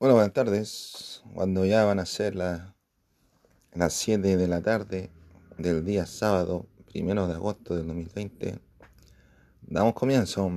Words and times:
Bueno, 0.00 0.14
buenas 0.14 0.32
tardes. 0.32 1.22
Cuando 1.34 1.66
ya 1.66 1.84
van 1.84 1.98
a 2.00 2.06
ser 2.06 2.34
la- 2.34 2.74
las 3.74 3.92
7 3.92 4.38
de 4.38 4.48
la 4.48 4.62
tarde 4.62 5.10
del 5.58 5.84
día 5.84 6.06
sábado, 6.06 6.66
primero 6.86 7.26
de 7.28 7.34
agosto 7.34 7.76
del 7.76 7.86
2020, 7.86 8.58
damos 9.60 9.92
comienzo 9.92 10.50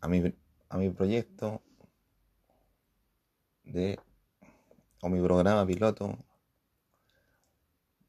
a 0.00 0.08
mi, 0.08 0.34
a 0.68 0.76
mi 0.78 0.90
proyecto 0.90 1.62
de, 3.64 3.98
o 5.00 5.08
mi 5.08 5.20
programa 5.22 5.64
piloto 5.66 6.18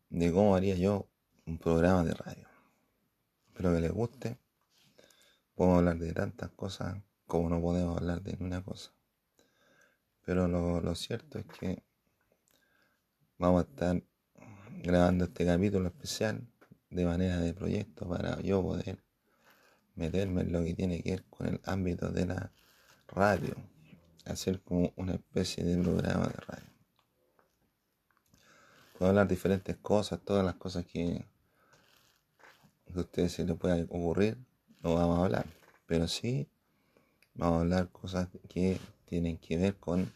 de 0.10 0.32
cómo 0.32 0.56
haría 0.56 0.76
yo 0.76 1.08
un 1.46 1.58
programa 1.58 2.04
de 2.04 2.14
radio. 2.14 2.48
Espero 3.48 3.74
que 3.74 3.82
les 3.82 3.92
guste. 3.92 4.38
Podemos 5.56 5.78
hablar 5.78 5.98
de 6.00 6.14
tantas 6.14 6.50
cosas 6.52 6.98
como 7.32 7.50
no 7.50 7.62
podemos 7.62 7.96
hablar 7.96 8.22
de 8.22 8.36
una 8.44 8.62
cosa. 8.62 8.92
Pero 10.26 10.50
lo, 10.50 10.82
lo 10.82 10.96
cierto 10.96 11.40
es 11.40 11.46
que 11.46 11.82
vamos 13.38 13.64
a 13.64 13.70
estar 13.70 14.04
grabando 14.84 15.24
este 15.24 15.46
capítulo 15.46 15.88
especial 15.88 16.46
de 16.90 17.06
manera 17.06 17.40
de 17.40 17.54
proyecto 17.54 18.06
para 18.06 18.42
yo 18.42 18.62
poder 18.62 19.02
meterme 19.96 20.42
en 20.42 20.52
lo 20.52 20.62
que 20.62 20.74
tiene 20.74 21.02
que 21.02 21.12
ver 21.12 21.24
con 21.30 21.48
el 21.48 21.62
ámbito 21.64 22.10
de 22.10 22.26
la 22.26 22.52
radio. 23.08 23.56
Hacer 24.26 24.62
como 24.62 24.92
una 24.98 25.14
especie 25.14 25.64
de 25.64 25.82
programa 25.82 26.28
de 26.28 26.34
radio. 26.34 26.70
Puedo 28.98 29.10
hablar 29.12 29.30
diferentes 29.30 29.78
cosas, 29.78 30.20
todas 30.20 30.44
las 30.44 30.56
cosas 30.56 30.86
que, 30.86 31.26
que 32.88 32.94
a 32.94 33.00
ustedes 33.00 33.32
se 33.32 33.46
les 33.46 33.56
pueda 33.56 33.82
ocurrir, 33.86 34.38
no 34.82 34.96
vamos 34.96 35.18
a 35.18 35.24
hablar. 35.24 35.46
Pero 35.86 36.10
sí 36.10 36.51
vamos 37.36 37.58
a 37.58 37.62
hablar 37.62 37.90
cosas 37.90 38.28
que 38.50 38.80
tienen 39.06 39.38
que 39.38 39.58
ver 39.58 39.76
con, 39.78 40.12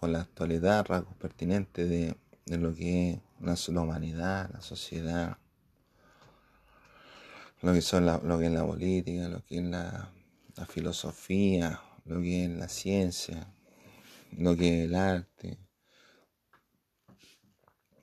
con 0.00 0.12
la 0.12 0.22
actualidad, 0.22 0.86
rasgos 0.86 1.14
pertinentes 1.16 1.88
de, 1.88 2.16
de 2.46 2.58
lo 2.58 2.74
que 2.74 3.20
es 3.44 3.68
la, 3.68 3.80
humanidad, 3.80 4.50
la 4.52 4.60
sociedad, 4.60 5.38
lo 7.60 7.72
que, 7.72 7.82
son 7.82 8.06
lo 8.06 8.38
que 8.38 8.46
es 8.46 8.52
la 8.52 8.66
política, 8.66 9.28
lo 9.28 9.44
que 9.44 9.58
es 9.58 9.64
la, 9.64 10.10
la 10.56 10.66
filosofía, 10.66 11.80
lo 12.04 12.20
que 12.20 12.44
es 12.44 12.50
la 12.50 12.68
ciencia, 12.68 13.52
lo 14.32 14.56
que 14.56 14.84
es 14.84 14.88
el 14.88 14.94
arte, 14.94 15.58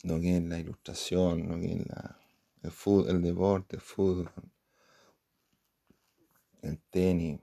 lo 0.04 0.20
que 0.20 0.38
es 0.38 0.44
la 0.44 0.60
ilustración, 0.60 1.48
lo 1.48 1.60
que 1.60 1.74
es 1.74 1.88
la, 1.88 2.20
el, 2.62 2.72
fútbol, 2.72 3.10
el 3.10 3.22
deporte, 3.22 3.78
el 3.78 3.82
fútbol, 3.82 4.32
el 6.62 6.80
tenis, 6.90 7.40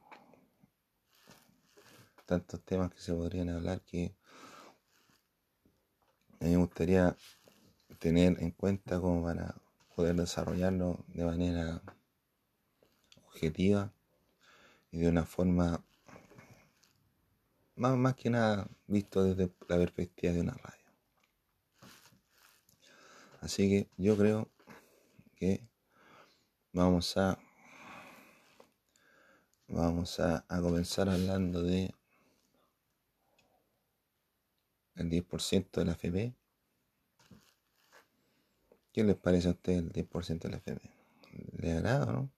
tantos 2.33 2.63
temas 2.65 2.91
que 2.91 2.99
se 2.99 3.13
podrían 3.13 3.51
hablar 3.51 3.83
que 3.83 4.17
me 6.41 6.57
gustaría 6.57 7.15
tener 7.99 8.43
en 8.43 8.53
cuenta 8.53 8.99
como 8.99 9.23
para 9.23 9.55
poder 9.95 10.17
desarrollarlo 10.17 11.05
de 11.09 11.27
manera 11.27 11.83
objetiva 13.27 13.93
y 14.91 15.01
de 15.01 15.09
una 15.11 15.27
forma 15.27 15.85
más, 17.77 17.99
más 17.99 18.15
que 18.15 18.31
nada 18.31 18.67
visto 18.87 19.23
desde 19.25 19.53
la 19.69 19.77
perspectiva 19.77 20.33
de 20.33 20.41
una 20.41 20.55
radio. 20.55 20.87
Así 23.43 23.69
que 23.69 23.91
yo 23.99 24.17
creo 24.17 24.49
que 25.37 25.69
vamos 26.73 27.15
a 27.19 27.39
vamos 29.69 30.19
a 30.19 30.45
comenzar 30.49 31.11
hablando 31.11 31.63
de 31.63 31.95
el 34.97 35.11
10% 35.11 35.81
de 35.81 35.85
la 35.85 35.93
FP. 35.93 36.35
¿Qué 38.93 39.05
les 39.05 39.17
parece 39.17 39.49
a 39.49 39.53
ustedes 39.53 39.79
el 39.79 39.93
10% 39.93 40.41
de 40.41 40.51
la 40.51 40.57
FP? 40.59 40.91
¿Les 41.59 41.77
agrada 41.77 42.07
no? 42.07 42.31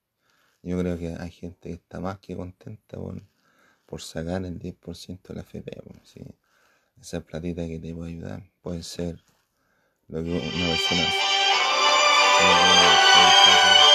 Yo 0.63 0.79
creo 0.79 0.99
que 0.99 1.15
hay 1.19 1.31
gente 1.31 1.69
que 1.69 1.75
está 1.75 2.01
más 2.01 2.19
que 2.21 2.37
contenta 2.37 2.97
por, 3.87 4.01
sacar 4.01 4.45
el 4.45 4.59
10% 4.59 5.29
de 5.29 5.35
la 5.35 5.43
FP. 5.43 5.83
¿sí? 6.05 6.21
Esa 7.01 7.21
platita 7.21 7.67
que 7.67 7.79
te 7.79 7.95
puede 7.95 8.13
ayudar 8.13 8.43
puede 8.63 8.83
ser 8.83 9.23
lo 10.09 10.23
que 10.23 10.31
una 10.31 10.41
persona 10.41 11.03
me, 12.41 12.49
me, 13.89 13.94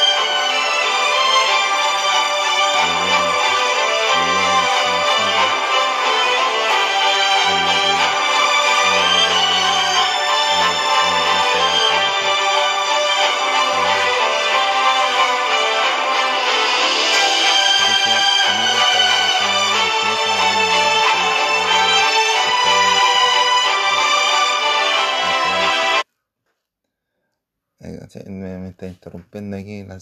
interrumpiendo 28.99 29.55
aquí 29.55 29.83
la 29.83 29.99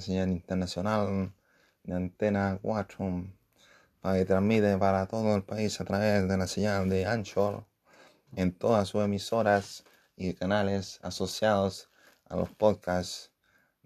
señal, 0.00 0.28
la 0.28 0.32
internacional 0.32 1.34
de 1.82 1.92
antena 1.94 2.58
4 2.62 3.26
para 4.00 4.18
que 4.18 4.24
transmite 4.24 4.78
para 4.78 5.06
todo 5.06 5.36
el 5.36 5.42
país 5.42 5.78
a 5.78 5.84
través 5.84 6.26
de 6.26 6.38
la 6.38 6.46
señal 6.46 6.88
de 6.88 7.04
Anchor 7.04 7.66
en 8.34 8.52
todas 8.52 8.88
sus 8.88 9.04
emisoras 9.04 9.84
y 10.16 10.32
canales 10.32 11.00
asociados 11.02 11.90
a 12.30 12.36
los 12.36 12.50
podcasts 12.50 13.30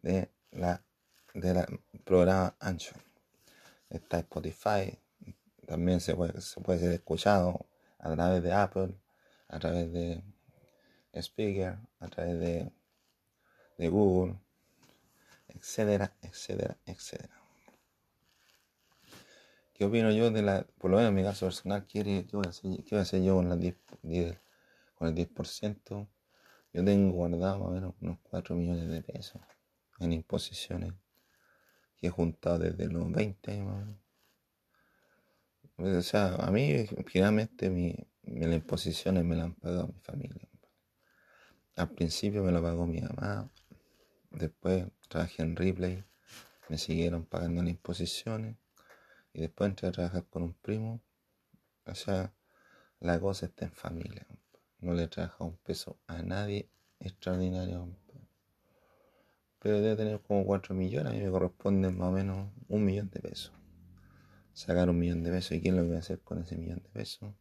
de 0.02 0.30
la 0.52 0.80
del 1.34 1.80
programa 2.04 2.54
Anchor. 2.60 3.02
Está 3.90 4.20
Spotify, 4.20 4.96
también 5.66 6.00
se 6.00 6.14
puede, 6.14 6.40
se 6.40 6.60
puede 6.60 6.78
ser 6.78 6.92
escuchado 6.92 7.66
a 7.98 8.14
través 8.14 8.40
de 8.40 8.52
Apple, 8.52 8.94
a 9.48 9.58
través 9.58 9.92
de 9.92 10.22
Speaker, 11.12 11.76
a 11.98 12.06
través 12.06 12.38
de 12.38 12.70
de 13.78 13.88
Google, 13.88 14.36
etcétera, 15.54 16.16
etcétera, 16.22 16.76
etcétera. 16.86 17.40
¿Qué 19.74 19.84
opino 19.84 20.12
yo 20.12 20.30
de 20.30 20.42
la, 20.42 20.64
por 20.78 20.90
lo 20.90 20.98
menos 20.98 21.10
en 21.10 21.16
mi 21.16 21.24
caso 21.24 21.46
personal, 21.46 21.84
¿qué, 21.86 22.24
voy, 22.32 22.46
a 22.46 22.50
hacer, 22.50 22.70
qué 22.84 22.90
voy 22.90 22.98
a 23.00 23.02
hacer 23.02 23.22
yo 23.22 23.34
con, 23.34 23.48
la 23.48 23.56
10, 23.56 23.74
10, 24.02 24.40
con 24.94 25.08
el 25.08 25.14
10%? 25.14 26.08
Yo 26.72 26.84
tengo 26.84 27.12
guardado 27.12 27.58
más 27.58 27.68
o 27.68 27.70
menos 27.72 27.94
unos 28.00 28.18
4 28.22 28.54
millones 28.54 28.88
de 28.88 29.02
pesos 29.02 29.42
en 29.98 30.12
imposiciones 30.12 30.92
que 31.96 32.06
he 32.06 32.10
juntado 32.10 32.58
desde 32.58 32.86
los 32.86 33.10
20 33.10 33.62
más 33.62 33.74
o 33.74 33.78
menos. 33.78 34.04
O 35.76 36.02
sea, 36.02 36.36
a 36.36 36.50
mí 36.52 36.86
finalmente 37.06 37.68
mi, 37.68 37.96
las 38.22 38.54
imposiciones 38.54 39.24
me 39.24 39.34
las 39.34 39.46
han 39.46 39.54
pagado 39.54 39.88
mi 39.88 40.00
familia. 40.00 40.48
Al 41.76 41.90
principio 41.90 42.44
me 42.44 42.52
lo 42.52 42.62
pagó 42.62 42.86
mi 42.86 43.00
mamá, 43.00 43.50
Después 44.34 44.86
trabajé 45.08 45.42
en 45.42 45.54
Ripley, 45.54 46.04
me 46.68 46.76
siguieron 46.76 47.24
pagando 47.24 47.62
las 47.62 47.70
imposiciones 47.70 48.56
y 49.32 49.42
después 49.42 49.70
entré 49.70 49.88
a 49.88 49.92
trabajar 49.92 50.24
con 50.28 50.42
un 50.42 50.54
primo. 50.54 51.00
O 51.86 51.94
sea, 51.94 52.34
la 52.98 53.20
cosa 53.20 53.46
está 53.46 53.66
en 53.66 53.72
familia. 53.72 54.26
No 54.80 54.92
le 54.92 55.04
he 55.04 55.08
trabajado 55.08 55.46
un 55.46 55.56
peso 55.58 56.00
a 56.08 56.22
nadie 56.22 56.68
extraordinario. 56.98 57.96
Pero 59.60 59.80
debe 59.80 59.96
tener 59.96 60.20
como 60.20 60.44
4 60.44 60.74
millones, 60.74 61.12
a 61.12 61.16
mí 61.16 61.22
me 61.22 61.30
corresponden 61.30 61.96
más 61.96 62.08
o 62.08 62.12
menos 62.12 62.50
un 62.68 62.84
millón 62.84 63.10
de 63.10 63.20
pesos. 63.20 63.52
Sacar 64.52 64.90
un 64.90 64.98
millón 64.98 65.22
de 65.22 65.30
pesos. 65.30 65.52
¿Y 65.52 65.62
qué 65.62 65.68
es 65.68 65.74
lo 65.74 65.82
que 65.82 65.88
voy 65.88 65.96
a 65.96 66.00
hacer 66.00 66.20
con 66.20 66.42
ese 66.42 66.56
millón 66.56 66.82
de 66.82 66.88
pesos? 66.90 67.32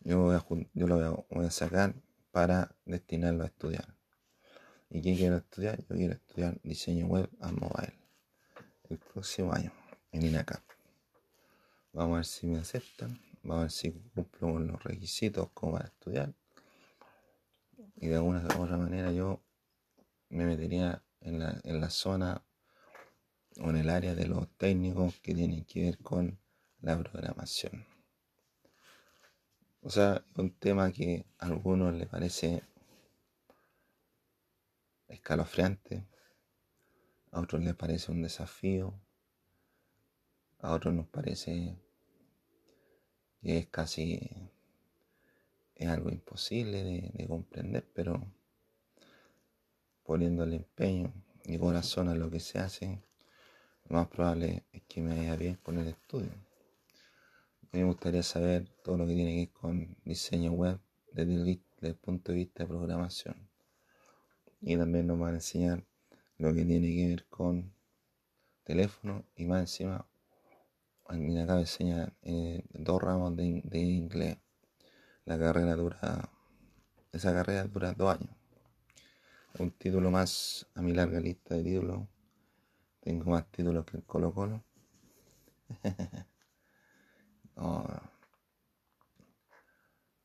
Yo, 0.00 0.20
voy 0.20 0.36
a, 0.36 0.86
lo 0.86 1.00
a, 1.00 1.24
voy 1.30 1.46
a 1.46 1.50
sacar 1.50 1.94
para 2.30 2.76
destinarlo 2.84 3.42
a 3.44 3.46
estudiar. 3.46 3.93
¿Y 4.94 5.02
qué 5.02 5.16
quiero 5.16 5.38
estudiar? 5.38 5.76
Yo 5.88 5.96
quiero 5.96 6.12
estudiar 6.12 6.60
diseño 6.62 7.08
web 7.08 7.28
a 7.40 7.50
mobile 7.50 7.98
el 8.88 8.96
próximo 8.98 9.52
año 9.52 9.72
en 10.12 10.22
INACAP. 10.22 10.62
Vamos 11.92 12.12
a 12.12 12.16
ver 12.18 12.24
si 12.24 12.46
me 12.46 12.60
aceptan, 12.60 13.20
vamos 13.42 13.58
a 13.58 13.60
ver 13.62 13.70
si 13.72 13.90
cumplo 13.90 14.52
con 14.52 14.68
los 14.68 14.80
requisitos 14.84 15.48
como 15.52 15.72
para 15.72 15.86
estudiar. 15.86 16.32
Y 17.96 18.06
de 18.06 18.14
alguna 18.14 18.46
u 18.56 18.62
otra 18.62 18.76
manera 18.76 19.10
yo 19.10 19.42
me 20.28 20.46
metería 20.46 21.02
en 21.22 21.40
la, 21.40 21.90
zona 21.90 22.44
o 23.60 23.70
en 23.70 23.76
el 23.78 23.90
área 23.90 24.14
de 24.14 24.28
los 24.28 24.48
técnicos 24.56 25.18
que 25.18 25.34
tienen 25.34 25.64
que 25.64 25.86
ver 25.86 25.98
con 25.98 26.38
la 26.82 26.96
programación. 26.96 27.84
O 29.82 29.90
sea, 29.90 30.24
un 30.36 30.52
tema 30.52 30.92
que 30.92 31.26
a 31.40 31.46
algunos 31.46 31.92
les 31.94 32.06
parece 32.06 32.62
escalofriante, 35.14 36.06
a 37.30 37.40
otros 37.40 37.62
les 37.62 37.74
parece 37.74 38.12
un 38.12 38.22
desafío, 38.22 38.94
a 40.60 40.72
otros 40.72 40.94
nos 40.94 41.06
parece 41.06 41.76
Y 43.42 43.52
es 43.52 43.66
casi, 43.66 44.30
es 45.74 45.88
algo 45.88 46.10
imposible 46.10 46.82
de, 46.82 47.10
de 47.12 47.28
comprender, 47.28 47.86
pero 47.94 48.26
poniéndole 50.04 50.56
empeño 50.56 51.12
y 51.44 51.58
corazón 51.58 52.08
a 52.08 52.14
lo 52.14 52.30
que 52.30 52.40
se 52.40 52.58
hace, 52.58 53.02
lo 53.88 53.96
más 53.96 54.08
probable 54.08 54.64
es 54.72 54.82
que 54.84 55.02
me 55.02 55.16
vaya 55.16 55.36
bien 55.36 55.56
con 55.56 55.78
el 55.78 55.88
estudio. 55.88 56.32
Me 57.72 57.84
gustaría 57.84 58.22
saber 58.22 58.68
todo 58.82 58.96
lo 58.96 59.06
que 59.06 59.14
tiene 59.14 59.32
que 59.32 59.38
ver 59.40 59.52
con 59.52 59.96
diseño 60.04 60.52
web 60.52 60.78
desde 61.12 61.60
el, 61.80 61.96
punto 61.96 62.32
de 62.32 62.38
vista 62.38 62.62
de 62.62 62.68
programación. 62.68 63.48
Y 64.66 64.76
también 64.78 65.06
nos 65.06 65.18
van 65.18 65.32
a 65.32 65.34
enseñar 65.34 65.84
lo 66.38 66.54
que 66.54 66.64
tiene 66.64 66.88
que 66.88 67.08
ver 67.08 67.26
con 67.26 67.74
teléfono 68.64 69.24
y 69.36 69.44
más 69.44 69.60
encima 69.60 70.06
acá 71.06 71.54
me 71.54 71.60
enseñan 71.60 72.14
eh, 72.22 72.64
dos 72.70 73.02
ramos 73.02 73.36
de, 73.36 73.60
de, 73.64 73.78
inglés. 73.78 74.38
La 75.26 75.38
carrera 75.38 75.76
dura, 75.76 76.30
esa 77.12 77.32
carrera 77.32 77.64
dura 77.64 77.92
dos 77.92 78.16
años. 78.16 78.34
Un 79.58 79.70
título 79.72 80.10
más 80.10 80.66
a 80.74 80.80
mi 80.82 80.92
larga 80.94 81.20
lista 81.20 81.54
de 81.54 81.62
títulos. 81.62 82.08
Tengo 83.00 83.30
más 83.30 83.46
títulos 83.50 83.84
que 83.84 83.98
el 83.98 84.04
Colo 84.04 84.32
Colo. 84.32 84.64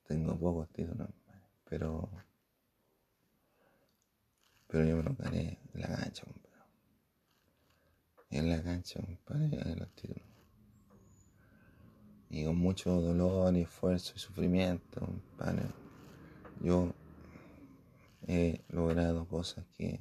tengo 0.07 0.39
pocos 0.39 0.69
títulos, 0.69 1.09
pero 1.65 2.09
pero 4.69 4.85
yo 4.85 4.97
me 4.97 5.03
lo 5.03 5.15
gané 5.15 5.59
en 5.73 5.81
la 5.81 5.87
cancha, 5.87 6.23
En 8.29 8.49
la 8.49 8.63
cancha, 8.63 9.01
compadre, 9.01 9.75
los 9.75 9.89
títulos. 9.95 10.23
Y 12.29 12.45
con 12.45 12.57
mucho 12.57 12.91
dolor 13.01 13.55
y 13.55 13.61
esfuerzo 13.61 14.13
y 14.15 14.19
sufrimiento, 14.19 14.99
compadre. 15.01 15.63
Yo 16.61 16.93
he 18.27 18.61
logrado 18.69 19.27
cosas 19.27 19.65
que 19.75 19.99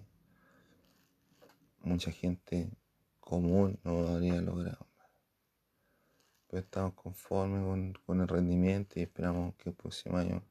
mucha 1.81 2.13
gente 2.13 2.71
común 3.21 3.79
no 3.85 4.07
habría 4.09 4.41
logrado. 4.43 4.87
Pues 6.49 6.65
estamos 6.65 6.95
conformes 6.95 7.95
con, 8.05 8.21
el 8.21 8.29
rendimiento 8.29 8.99
y 8.99 9.03
esperamos 9.03 9.55
que 9.57 9.71
el 9.71 9.75
próximo 9.75 10.19
año 10.19 10.43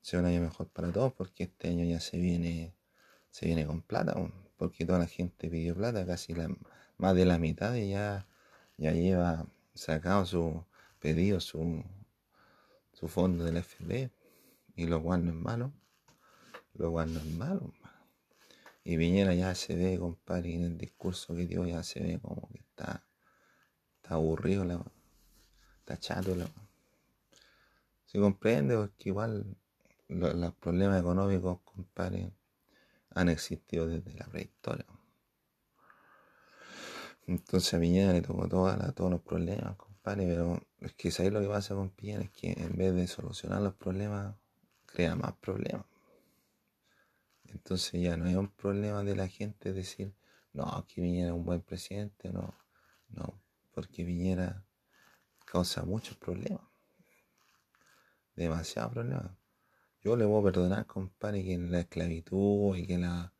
sea 0.00 0.20
un 0.20 0.26
año 0.26 0.40
mejor 0.40 0.68
para 0.68 0.92
todos, 0.92 1.12
porque 1.12 1.44
este 1.44 1.68
año 1.68 1.84
ya 1.84 2.00
se 2.00 2.18
viene, 2.18 2.74
se 3.32 3.46
viene 3.46 3.66
con 3.66 3.80
plata, 3.80 4.14
porque 4.58 4.84
toda 4.84 5.00
la 5.00 5.06
gente 5.06 5.48
pidió 5.48 5.74
plata, 5.74 6.06
casi 6.06 6.34
la, 6.34 6.54
más 6.98 7.16
de 7.16 7.24
la 7.24 7.38
mitad 7.38 7.74
y 7.74 7.90
ya, 7.90 8.28
ya 8.76 8.92
lleva 8.92 9.46
sacado 9.74 10.26
su 10.26 10.64
pedido, 11.00 11.40
su, 11.40 11.82
su 12.92 13.08
fondo 13.08 13.44
del 13.44 13.56
FB, 13.56 14.10
y 14.76 14.86
lo 14.86 15.02
cual 15.02 15.24
no 15.24 15.32
es 15.32 15.36
malo, 15.36 15.72
lo 16.74 16.92
cual 16.92 17.12
no 17.14 17.20
es 17.20 17.26
malo. 17.26 17.72
Y 18.84 18.96
Viñera 18.96 19.34
ya 19.34 19.54
se 19.54 19.76
ve, 19.76 19.98
compadre, 19.98 20.54
en 20.54 20.64
el 20.64 20.78
discurso 20.78 21.34
que 21.34 21.46
dio 21.46 21.64
ya 21.64 21.82
se 21.82 22.00
ve 22.00 22.18
como 22.20 22.48
que 22.50 22.58
está, 22.58 23.02
está 23.96 24.14
aburrido, 24.14 24.64
la, 24.64 24.84
está 25.78 25.96
chato. 25.96 26.36
La, 26.36 26.46
se 28.04 28.18
comprende 28.18 28.76
porque 28.76 29.08
igual 29.08 29.56
los 30.08 30.54
problemas 30.56 31.00
económicos, 31.00 31.60
compadre, 31.64 32.30
han 33.14 33.28
existido 33.28 33.86
desde 33.86 34.14
la 34.14 34.26
prehistoria. 34.26 34.86
Entonces 37.26 37.74
a 37.74 37.80
Piñera 37.80 38.12
le 38.12 38.22
tocó 38.22 38.48
todos 38.48 39.10
los 39.10 39.20
problemas, 39.22 39.76
compadre, 39.76 40.26
pero 40.26 40.60
es 40.80 40.92
que 40.94 41.10
¿sabes 41.10 41.32
lo 41.32 41.40
que 41.40 41.48
pasa 41.48 41.74
con 41.74 41.90
Piñera? 41.90 42.22
Es 42.22 42.30
que 42.30 42.52
en 42.52 42.76
vez 42.76 42.94
de 42.94 43.06
solucionar 43.06 43.62
los 43.62 43.74
problemas, 43.74 44.34
crea 44.86 45.14
más 45.14 45.34
problemas. 45.36 45.86
Entonces 47.44 48.00
ya 48.00 48.16
no 48.16 48.26
es 48.26 48.36
un 48.36 48.48
problema 48.48 49.04
de 49.04 49.14
la 49.14 49.28
gente 49.28 49.72
decir, 49.72 50.14
no, 50.52 50.84
que 50.88 51.00
Viñera 51.00 51.34
un 51.34 51.44
buen 51.44 51.62
presidente, 51.62 52.32
no, 52.32 52.54
no, 53.08 53.40
porque 53.72 54.04
Viñera 54.04 54.64
causa 55.44 55.84
muchos 55.84 56.16
problemas, 56.16 56.62
demasiados 58.34 58.92
problemas. 58.92 59.41
Yo 60.04 60.16
le 60.16 60.24
voy 60.24 60.40
a 60.40 60.44
perdonar, 60.44 60.86
compadre, 60.86 61.44
que 61.44 61.56
la 61.58 61.80
esclavitud 61.80 62.76
y 62.76 62.86
que 62.86 62.98
la, 62.98 63.32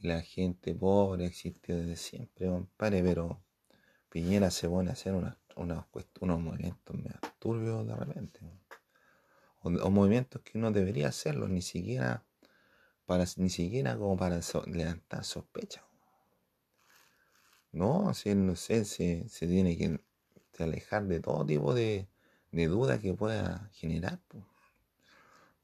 la 0.00 0.22
gente 0.22 0.74
pobre 0.74 1.26
existió 1.26 1.76
desde 1.76 1.96
siempre, 1.96 2.46
compadre, 2.48 3.02
pero 3.02 3.40
Piñera 4.08 4.50
se 4.50 4.68
pone 4.68 4.90
a 4.90 4.94
hacer 4.94 5.14
unos 5.14 6.40
movimientos 6.40 6.96
turbios 7.38 7.86
de 7.86 7.94
repente. 7.94 8.40
O, 9.62 9.70
movimientos 9.90 10.42
que 10.42 10.58
no 10.58 10.72
debería 10.72 11.08
hacerlos, 11.08 11.48
ni 11.48 11.62
siquiera 11.62 12.24
ni 13.36 13.50
siquiera 13.50 13.96
como 13.96 14.16
para 14.16 14.40
levantar 14.66 15.24
sospechas. 15.24 15.84
No, 17.72 18.14
si 18.14 18.34
no 18.34 18.56
sé, 18.56 18.84
se, 18.84 19.28
se 19.28 19.46
tiene 19.46 19.76
que 19.76 20.00
alejar 20.62 21.06
de 21.06 21.20
todo 21.20 21.44
tipo 21.44 21.74
de, 21.74 22.08
de 22.52 22.66
dudas 22.66 23.00
que 23.00 23.14
pueda 23.14 23.70
generar. 23.72 24.20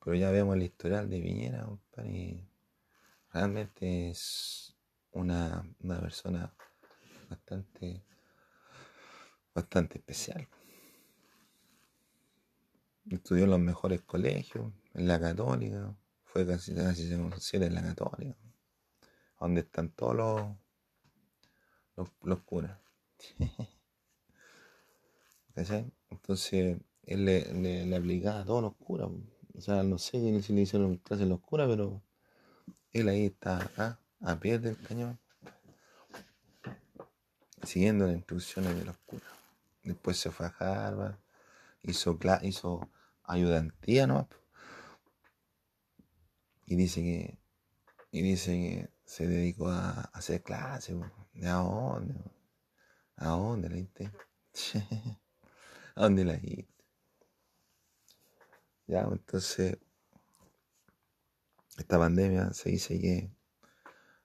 Pero 0.07 0.17
ya 0.19 0.31
vemos 0.31 0.55
el 0.55 0.63
historial 0.63 1.11
de 1.11 1.21
Piñera, 1.21 1.69
y 2.05 2.41
realmente 3.33 4.11
es 4.11 4.77
una, 5.11 5.69
una 5.81 6.01
persona 6.01 6.55
bastante, 7.29 8.05
bastante 9.53 9.99
especial. 9.99 10.47
Estudió 13.11 13.43
en 13.43 13.51
los 13.51 13.59
mejores 13.59 14.03
colegios, 14.03 14.73
en 14.95 15.09
la 15.09 15.19
católica, 15.19 15.93
fue 16.23 16.47
casi, 16.47 16.73
casi 16.73 17.13
en 17.13 17.75
la 17.75 17.83
católica, 17.83 18.39
donde 19.41 19.63
están 19.63 19.91
todos 19.91 20.55
los, 21.97 22.13
los, 22.23 22.43
curas. 22.45 22.79
Entonces 26.11 26.79
él 27.03 27.25
le, 27.25 27.87
le, 27.87 27.97
aplicaba 27.97 28.43
a 28.43 28.45
todos 28.45 28.63
los 28.63 28.77
curas. 28.77 29.11
O 29.57 29.61
sea, 29.61 29.83
no 29.83 29.97
sé 29.97 30.43
si 30.43 30.53
le 30.53 30.61
hicieron 30.61 30.99
clases 30.99 31.27
los 31.27 31.41
curas, 31.41 31.67
pero 31.69 32.03
él 32.93 33.09
ahí 33.09 33.27
está 33.27 33.57
acá, 33.57 33.99
a 34.21 34.39
pie 34.39 34.59
del 34.59 34.77
cañón, 34.77 35.19
siguiendo 37.63 38.07
las 38.07 38.17
instrucciones 38.17 38.77
de 38.77 38.85
los 38.85 38.99
curas. 38.99 39.31
Después 39.83 40.19
se 40.19 40.31
fue 40.31 40.47
a 40.47 40.55
Harvard, 40.59 41.17
hizo, 41.83 42.19
hizo 42.43 42.91
ayudantía, 43.25 44.07
¿no? 44.07 44.29
Y 46.67 46.77
dice 46.77 47.01
que, 47.01 47.39
y 48.11 48.23
dice 48.23 48.53
que 48.53 48.91
se 49.05 49.27
dedicó 49.27 49.69
a, 49.71 50.11
hacer 50.13 50.43
clases. 50.43 50.97
¿De 51.33 51.49
dónde? 51.49 52.15
¿A 53.17 53.29
dónde 53.29 53.69
la? 53.71 54.13
¿A 55.95 56.03
dónde 56.03 56.25
la? 56.25 56.39
Ya, 58.89 59.03
entonces, 59.11 59.79
esta 61.77 61.99
pandemia 61.99 62.53
se 62.53 62.71
dice 62.71 63.01
que 63.01 63.31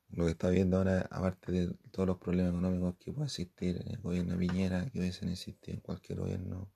lo 0.10 0.26
que 0.26 0.32
está 0.32 0.50
viendo 0.50 0.78
ahora, 0.78 1.08
aparte 1.10 1.52
de 1.52 1.74
todos 1.92 2.08
los 2.08 2.18
problemas 2.18 2.52
económicos 2.52 2.96
que 3.00 3.12
puede 3.12 3.26
existir 3.28 3.82
en 3.82 3.92
el 3.92 3.98
gobierno 4.00 4.34
de 4.34 4.40
Piñera, 4.40 4.90
que 4.90 5.00
hubiesen 5.00 5.30
existido 5.30 5.76
en 5.76 5.82
cualquier 5.82 6.20
gobierno, 6.20 6.72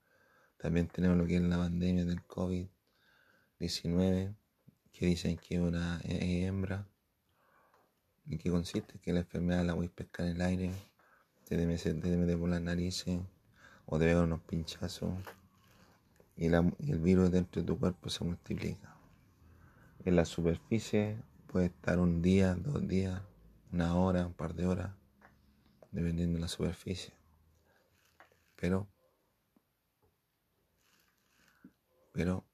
también 0.57 0.87
tenemos 0.87 1.17
lo 1.17 1.25
que 1.27 1.35
es 1.35 1.41
la 1.41 1.57
pandemia 1.57 2.05
del 2.05 2.25
COVID-19 2.25 4.35
que 4.91 5.05
dicen 5.05 5.37
que 5.37 5.59
una 5.59 6.01
hembra 6.05 6.87
y 8.25 8.37
que 8.37 8.49
consiste 8.49 8.99
que 8.99 9.13
la 9.13 9.19
enfermedad 9.19 9.65
la 9.65 9.73
voy 9.73 9.87
a 9.87 9.91
pescar 9.91 10.25
en 10.25 10.37
el 10.37 10.41
aire, 10.41 10.71
te 11.43 11.57
debe, 11.57 11.77
meter 12.17 12.39
por 12.39 12.49
las 12.49 12.61
narices 12.61 13.19
o 13.85 13.99
te 13.99 14.05
pega 14.05 14.23
unos 14.23 14.41
pinchazos 14.41 15.13
y, 16.35 16.47
y 16.47 16.91
el 16.91 16.99
virus 16.99 17.31
dentro 17.31 17.61
de 17.61 17.67
tu 17.67 17.79
cuerpo 17.79 18.09
se 18.09 18.23
multiplica. 18.23 18.95
En 20.03 20.15
la 20.15 20.25
superficie 20.25 21.17
puede 21.47 21.67
estar 21.67 21.99
un 21.99 22.21
día, 22.21 22.55
dos 22.55 22.87
días, 22.87 23.21
una 23.71 23.95
hora, 23.95 24.27
un 24.27 24.33
par 24.33 24.53
de 24.53 24.67
horas, 24.67 24.91
dependiendo 25.91 26.35
de 26.35 26.41
la 26.41 26.47
superficie. 26.47 27.13
Pero, 28.55 28.87
pero 32.11 32.45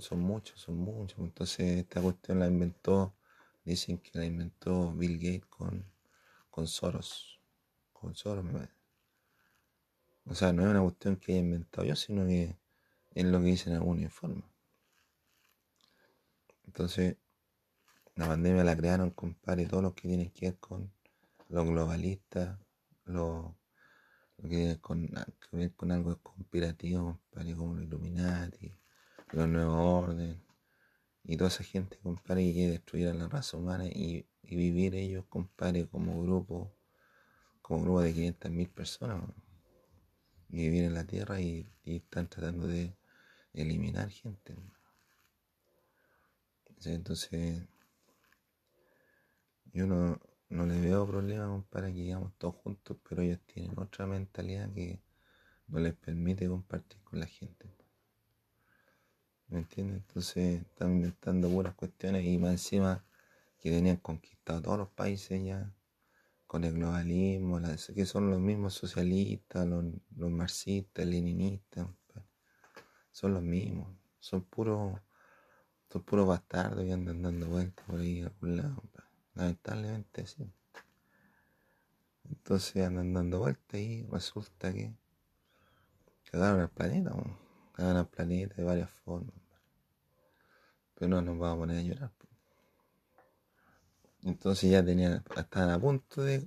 son 0.00 0.20
muchos, 0.20 0.60
son 0.60 0.76
muchos. 0.78 1.18
Entonces 1.18 1.78
esta 1.78 2.00
cuestión 2.00 2.38
la 2.40 2.46
inventó, 2.46 3.14
dicen 3.64 3.98
que 3.98 4.10
la 4.18 4.24
inventó 4.24 4.92
Bill 4.92 5.18
Gates 5.18 5.46
con, 5.46 5.84
con 6.50 6.66
Soros. 6.66 7.40
Con 7.92 8.14
Soros, 8.14 8.44
O 10.28 10.34
sea, 10.34 10.52
no 10.52 10.62
es 10.62 10.68
una 10.68 10.82
cuestión 10.82 11.16
que 11.16 11.32
haya 11.32 11.40
inventado 11.40 11.86
yo, 11.86 11.96
sino 11.96 12.26
que 12.26 12.56
es 13.14 13.24
lo 13.24 13.38
que 13.38 13.46
dicen 13.46 13.74
algún 13.74 14.00
informe. 14.00 14.42
Entonces, 16.66 17.16
la 18.16 18.26
pandemia 18.26 18.64
la 18.64 18.76
crearon, 18.76 19.10
compadre, 19.10 19.66
todos 19.66 19.82
los 19.82 19.94
que 19.94 20.08
tienen 20.08 20.30
que 20.30 20.46
ver 20.46 20.58
con 20.58 20.90
los 21.48 21.66
globalistas, 21.66 22.58
los, 23.04 23.52
lo 24.38 24.42
que 24.42 24.56
tiene 24.56 24.80
con, 24.80 25.06
que 25.06 25.56
ver 25.56 25.72
con 25.74 25.92
algo 25.92 26.18
conspirativo, 26.22 27.20
compadre, 27.30 27.54
como 27.54 27.74
los 27.74 27.84
Illuminati, 27.84 28.76
los 29.32 29.48
Nuevos 29.48 30.04
Orden, 30.04 30.42
y 31.24 31.36
toda 31.36 31.48
esa 31.48 31.64
gente, 31.64 31.98
compadre, 32.02 32.46
que 32.46 32.52
quiere 32.52 32.72
destruir 32.72 33.08
a 33.08 33.14
la 33.14 33.28
raza 33.28 33.56
humana 33.56 33.86
y, 33.86 34.26
vivir 34.42 34.94
ellos, 34.94 35.24
compadre, 35.28 35.86
como 35.88 36.22
grupo, 36.22 36.72
como 37.62 37.82
grupo 37.82 38.00
de 38.00 38.14
500.000 38.14 38.68
personas, 38.70 39.22
vivir 40.48 40.84
en 40.84 40.94
la 40.94 41.04
Tierra 41.04 41.40
y, 41.40 41.66
están 41.84 42.28
tratando 42.28 42.66
de 42.66 42.96
eliminar 43.52 44.10
gente. 44.10 44.56
Entonces, 46.84 47.62
yo 49.72 49.86
no, 49.86 50.20
no 50.48 50.66
le 50.66 50.80
veo 50.80 51.06
problema 51.06 51.64
para 51.70 51.88
que 51.88 52.04
llegamos 52.04 52.32
todos 52.38 52.56
juntos, 52.56 52.96
pero 53.08 53.22
ellos 53.22 53.40
tienen 53.46 53.78
otra 53.78 54.06
mentalidad 54.06 54.72
que 54.72 55.00
no 55.68 55.80
les 55.80 55.94
permite 55.94 56.48
compartir 56.48 57.00
con 57.02 57.20
la 57.20 57.26
gente. 57.26 57.74
¿Me 59.48 59.58
entiendes? 59.58 59.98
Entonces 59.98 60.62
están 60.62 60.92
inventando 60.92 61.48
puras 61.48 61.74
cuestiones 61.74 62.24
y 62.24 62.38
más 62.38 62.52
encima 62.52 63.04
que 63.60 63.70
tenían 63.70 63.96
conquistado 63.96 64.62
todos 64.62 64.78
los 64.78 64.88
países 64.88 65.42
ya 65.44 65.72
con 66.46 66.64
el 66.64 66.74
globalismo, 66.74 67.60
que 67.94 68.06
son 68.06 68.30
los 68.30 68.40
mismos 68.40 68.74
socialistas, 68.74 69.66
los, 69.66 69.84
los 70.16 70.30
marxistas, 70.30 71.06
leninistas, 71.06 71.88
son 73.10 73.34
los 73.34 73.42
mismos, 73.42 73.88
son 74.20 74.42
puros, 74.42 75.00
son 75.88 76.02
puros 76.02 76.26
bastardos 76.26 76.84
y 76.84 76.92
andan 76.92 77.22
dando 77.22 77.48
vueltas 77.48 77.84
por 77.86 78.00
ahí 78.00 78.22
a 78.22 78.26
algún 78.26 78.56
lado. 78.58 78.82
Lamentablemente 79.34 80.26
sí. 80.26 80.52
Entonces 82.24 82.84
andan 82.84 83.12
dando 83.12 83.38
vueltas 83.40 83.80
y 83.80 84.04
resulta 84.06 84.72
que 84.72 84.94
cagaron 86.30 86.60
al 86.60 86.70
planeta, 86.70 87.12
cagaron 87.72 87.96
al 87.98 88.08
planeta 88.08 88.54
de 88.56 88.64
varias 88.64 88.90
formas. 88.90 89.34
Pero 90.94 91.08
no 91.08 91.22
nos 91.22 91.38
vamos 91.38 91.56
a 91.56 91.58
poner 91.58 91.78
a 91.78 91.82
llorar. 91.82 92.25
Entonces 94.22 94.70
ya 94.70 94.84
tenían, 94.84 95.22
estaban 95.36 95.70
a 95.70 95.78
punto 95.78 96.22
de, 96.22 96.40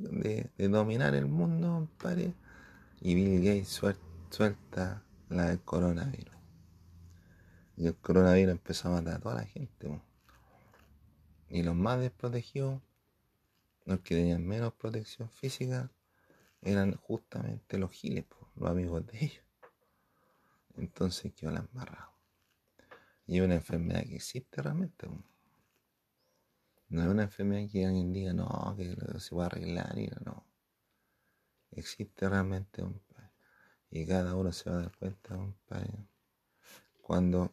dominar 0.58 1.16
el 1.16 1.28
mundo, 1.28 1.68
compadre. 1.68 2.34
Y 3.02 3.16
Bill 3.16 3.44
Gates 3.44 3.82
suelta 4.30 5.04
la 5.30 5.46
del 5.46 5.62
coronavirus. 5.62 6.36
Y 7.78 7.88
el 7.88 7.96
coronavirus 7.96 8.52
empezó 8.52 8.90
a 8.90 8.92
matar 8.92 9.16
a 9.16 9.20
toda 9.20 9.36
la 9.36 9.46
gente. 9.46 10.02
Y 11.50 11.64
los 11.64 11.76
más 11.76 12.00
desprotegidos, 12.00 12.82
los 13.86 14.02
que 14.02 14.16
tenían 14.16 14.46
menos 14.46 14.74
protección 14.74 15.30
física, 15.30 15.90
eran 16.62 16.96
justamente 16.96 17.78
los 17.78 17.92
giles, 17.92 18.26
los 18.56 18.70
amigos 18.70 19.06
de 19.08 19.26
ellos. 19.26 19.46
Entonces 20.76 21.34
quedó 21.34 21.52
la 21.52 21.60
embarrado. 21.60 22.12
Y 23.26 23.38
es 23.38 23.46
una 23.46 23.56
enfermedad 23.56 24.04
que 24.04 24.16
existe 24.16 24.62
realmente. 24.62 25.08
No 26.90 27.04
es 27.04 27.08
una 27.08 27.24
enfermedad 27.24 27.70
que 27.72 27.86
alguien 27.86 28.12
diga, 28.12 28.34
no, 28.34 28.76
que 28.76 28.96
se 29.20 29.36
va 29.36 29.44
a 29.44 29.46
arreglar 29.48 29.98
y 29.98 30.10
no. 30.26 30.44
Existe 31.72 32.28
realmente, 32.28 32.84
Y 33.92 34.06
cada 34.06 34.36
uno 34.36 34.52
se 34.52 34.70
va 34.70 34.78
a 34.78 34.82
dar 34.82 34.98
cuenta, 34.98 35.38
cuando 37.02 37.52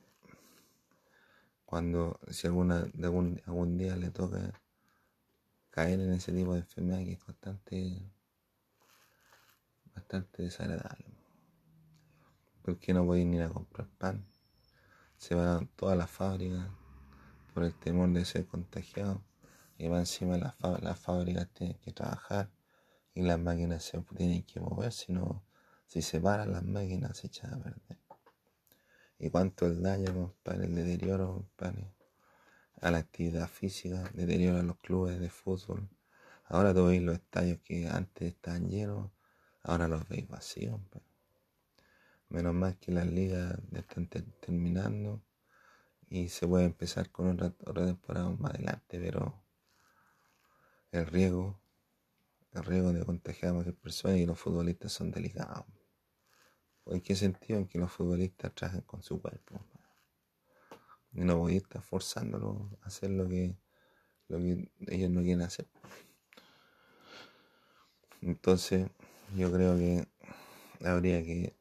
cuando 1.67 2.21
si 2.31 2.47
alguna, 2.47 2.87
algún, 3.03 3.43
algún 3.45 3.77
día 3.77 3.97
le 3.97 4.11
toca 4.11 4.53
caer 5.71 6.01
en 6.01 6.13
ese 6.13 6.33
tipo 6.33 6.55
de 6.55 6.61
enfermedad 6.61 7.01
que 7.01 7.13
es 7.13 7.27
bastante, 7.27 8.11
bastante 9.95 10.45
desagradable. 10.45 11.07
Porque 12.63 12.95
no 12.95 13.05
podéis 13.05 13.35
ir 13.35 13.43
a 13.43 13.49
comprar 13.49 13.89
pan. 13.99 14.25
Se 15.19 15.35
van 15.35 15.49
a 15.49 15.69
todas 15.77 15.99
las 15.99 16.11
fábricas 16.11 16.69
por 17.57 17.65
el 17.65 17.75
temor 17.75 18.13
de 18.13 18.23
ser 18.27 18.47
contagiado. 18.47 19.23
Y 19.79 19.89
va 19.89 19.99
encima 20.01 20.37
las, 20.37 21.01
fábricas 21.01 21.49
tienen 21.55 21.79
que 21.79 21.91
trabajar 21.91 22.51
y 23.15 23.23
las 23.23 23.39
máquinas 23.39 23.83
se 23.83 23.99
tienen 24.15 24.43
que 24.43 24.61
mover, 24.61 24.93
si 24.93 25.11
no, 25.11 25.43
si 25.87 26.03
se 26.03 26.21
paran 26.21 26.53
las 26.53 26.65
máquinas 26.65 27.17
se 27.17 27.29
echan 27.29 27.55
a 27.55 27.63
perder 27.63 27.99
y 29.19 29.31
cuánto 29.31 29.65
el 29.65 29.83
daño, 29.83 30.13
compadre, 30.13 30.67
el 30.67 30.75
deterioro, 30.75 31.33
compadre, 31.33 31.95
a 32.83 32.91
la 32.91 32.99
actividad 32.99 33.49
física, 33.49 34.05
deterioro 34.13 34.59
a 34.59 34.63
los 34.63 34.77
clubes 34.77 35.19
de 35.19 35.31
fútbol. 35.31 35.89
Ahora 36.45 36.75
tú 36.75 36.89
veis 36.89 37.01
los 37.01 37.15
estadios 37.15 37.61
que 37.61 37.89
antes 37.89 38.35
estaban 38.35 38.69
llenos, 38.69 39.11
ahora 39.63 39.89
los 39.89 40.07
veis 40.11 40.29
vacíos. 40.29 40.79
Menos 42.29 42.53
mal 42.53 42.77
que 42.77 42.93
las 42.93 43.07
ligas 43.07 43.59
están 43.73 44.09
terminando 44.09 45.23
y 46.09 46.29
se 46.29 46.47
puede 46.47 46.65
empezar 46.65 47.11
con 47.11 47.29
otra, 47.29 47.51
temporada 47.87 48.31
más 48.31 48.53
adelante, 48.53 49.01
pero 49.01 49.43
el 50.93 51.07
riesgo, 51.07 51.59
el 52.53 52.65
riesgo 52.65 52.93
de 52.93 53.05
contagiar 53.05 53.51
a 53.51 53.55
más 53.55 53.67
personas 53.75 54.19
y 54.19 54.27
los 54.27 54.39
futbolistas 54.39 54.93
son 54.93 55.11
delicados. 55.11 55.65
¿En 56.87 57.01
qué 57.01 57.17
sentido? 57.17 57.59
En 57.59 57.67
que 57.67 57.79
los 57.79 57.91
futbolistas 57.91 58.55
trabajan 58.55 58.83
con 58.83 59.03
su 59.03 59.21
cuerpo. 59.21 59.61
Y 61.13 61.21
no 61.21 61.39
voy 61.39 61.55
a 61.55 61.59
estar 61.59 61.83
forzándolo 61.83 62.71
a 62.83 62.87
hacer 62.87 63.11
lo 63.11 63.29
que, 63.29 63.57
lo 64.29 64.39
que 64.39 64.71
ellos 64.87 65.11
no 65.11 65.23
quieren 65.23 65.43
hacer. 65.43 65.67
Entonces, 68.21 68.89
yo 69.37 69.53
creo 69.53 69.77
que 69.77 70.07
habría 70.85 71.23
que, 71.25 71.57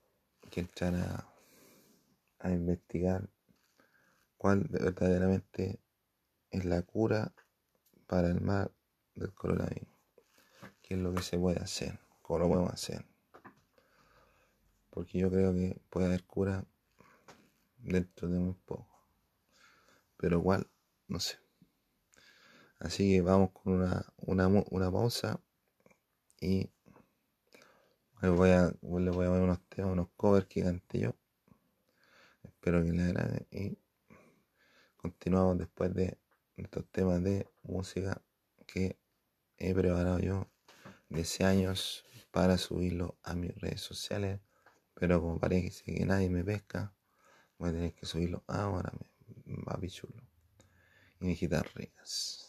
que 0.52 0.60
entrar 0.60 0.94
a, 0.96 1.28
a 2.40 2.52
investigar 2.52 3.28
cuál 4.46 4.68
verdaderamente 4.70 5.80
es 6.52 6.66
la 6.66 6.84
cura 6.84 7.34
para 8.06 8.28
el 8.28 8.42
mal 8.42 8.70
del 9.16 9.34
coronavirus. 9.34 9.90
¿Qué 10.84 10.94
es 10.94 11.00
lo 11.00 11.16
que 11.16 11.24
se 11.24 11.40
puede 11.40 11.58
hacer? 11.58 11.98
¿Cómo 12.22 12.38
lo 12.38 12.50
podemos 12.50 12.72
hacer? 12.72 13.04
porque 14.92 15.18
yo 15.18 15.32
creo 15.32 15.52
que 15.52 15.82
puede 15.90 16.06
haber 16.06 16.24
cura 16.26 16.64
dentro 17.80 18.30
de 18.30 18.38
muy 18.38 18.54
poco. 18.54 18.88
Pero 20.16 20.38
igual, 20.38 20.68
no 21.08 21.20
sé. 21.20 21.40
Así 22.78 23.14
que 23.14 23.22
vamos 23.22 23.50
con 23.50 23.74
una, 23.74 24.06
una, 24.18 24.92
pausa 24.92 25.40
y 26.40 26.70
les 28.22 28.32
voy, 28.32 28.52
a, 28.52 28.72
voy 28.84 29.08
a 29.08 29.12
poner 29.12 29.42
unos 29.42 29.62
temas, 29.70 29.92
unos 29.92 30.10
covers 30.16 30.46
que 30.46 30.62
canté 30.62 31.00
yo. 31.00 31.16
Espero 32.44 32.84
que 32.84 32.92
les 32.92 33.10
agrade 33.10 33.48
y 33.50 33.80
continuamos 35.06 35.60
después 35.60 35.94
de 35.94 36.18
estos 36.58 36.84
temas 36.90 37.24
de 37.24 37.48
música 37.62 38.24
que 38.66 38.98
he 39.56 39.72
preparado 39.76 40.18
yo 40.18 40.48
desde 41.10 41.46
años 41.46 42.04
para 42.32 42.58
subirlo 42.58 43.16
a 43.22 43.36
mis 43.36 43.54
redes 43.56 43.82
sociales. 43.82 44.40
Pero 44.96 45.22
como 45.22 45.40
parece 45.40 45.84
que 45.84 46.06
nadie 46.06 46.30
me 46.30 46.44
pesca, 46.44 46.96
voy 47.60 47.70
a 47.70 47.74
tener 47.74 47.94
que 47.94 48.08
subirlo 48.08 48.44
ahora, 48.48 48.92
papi 49.64 49.90
chulo. 49.90 50.24
Y 51.20 51.26
mis 51.26 51.40
guitarras. 51.40 52.45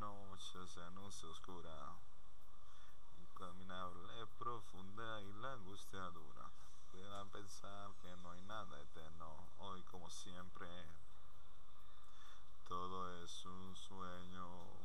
noche 0.00 0.66
se 0.66 0.82
anuncia 0.82 1.28
oscura, 1.28 1.94
incaminable, 3.20 4.26
profunda 4.38 5.20
y 5.22 5.32
la 5.40 5.52
angustia 5.52 6.00
dura. 6.10 6.50
Queda 6.92 7.24
pensar 7.26 7.90
que 8.02 8.14
no 8.22 8.30
hay 8.30 8.42
nada 8.42 8.80
eterno, 8.80 9.34
hoy 9.60 9.82
como 9.90 10.08
siempre, 10.10 10.68
todo 12.68 13.22
es 13.22 13.44
un 13.44 13.76
sueño. 13.76 14.81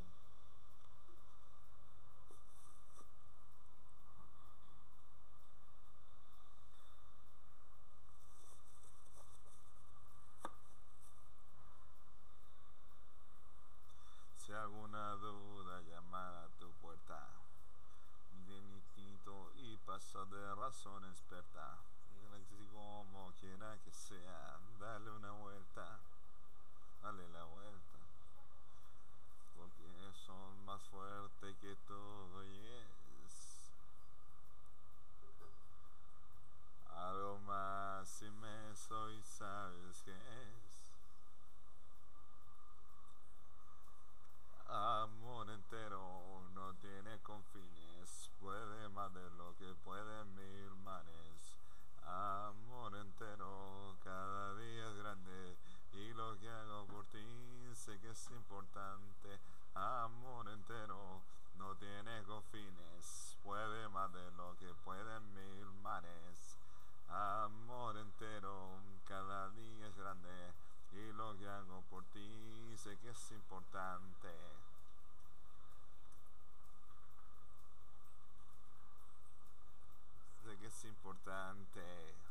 es 80.78 80.84
importante. 80.84 82.27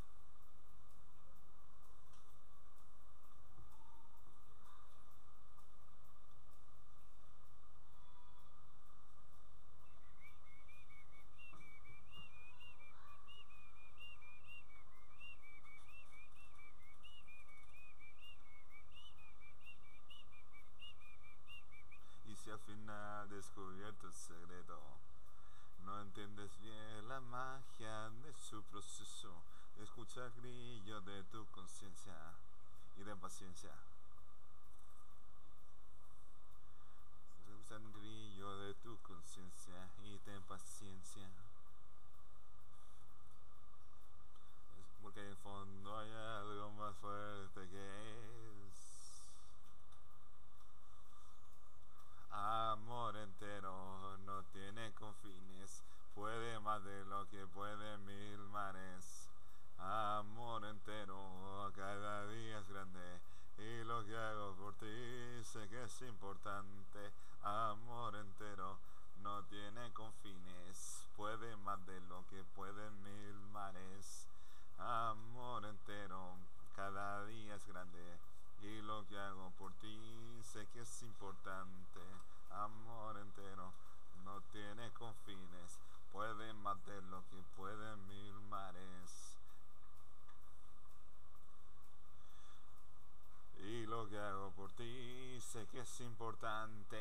que 95.72 95.80
es 95.82 96.02
importante. 96.02 96.98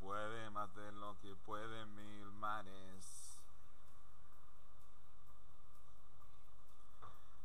Puede 0.00 0.50
más 0.50 0.68
lo 0.94 1.16
que 1.20 1.34
puede 1.46 1.84
mil 1.86 2.32
mares. 2.32 3.36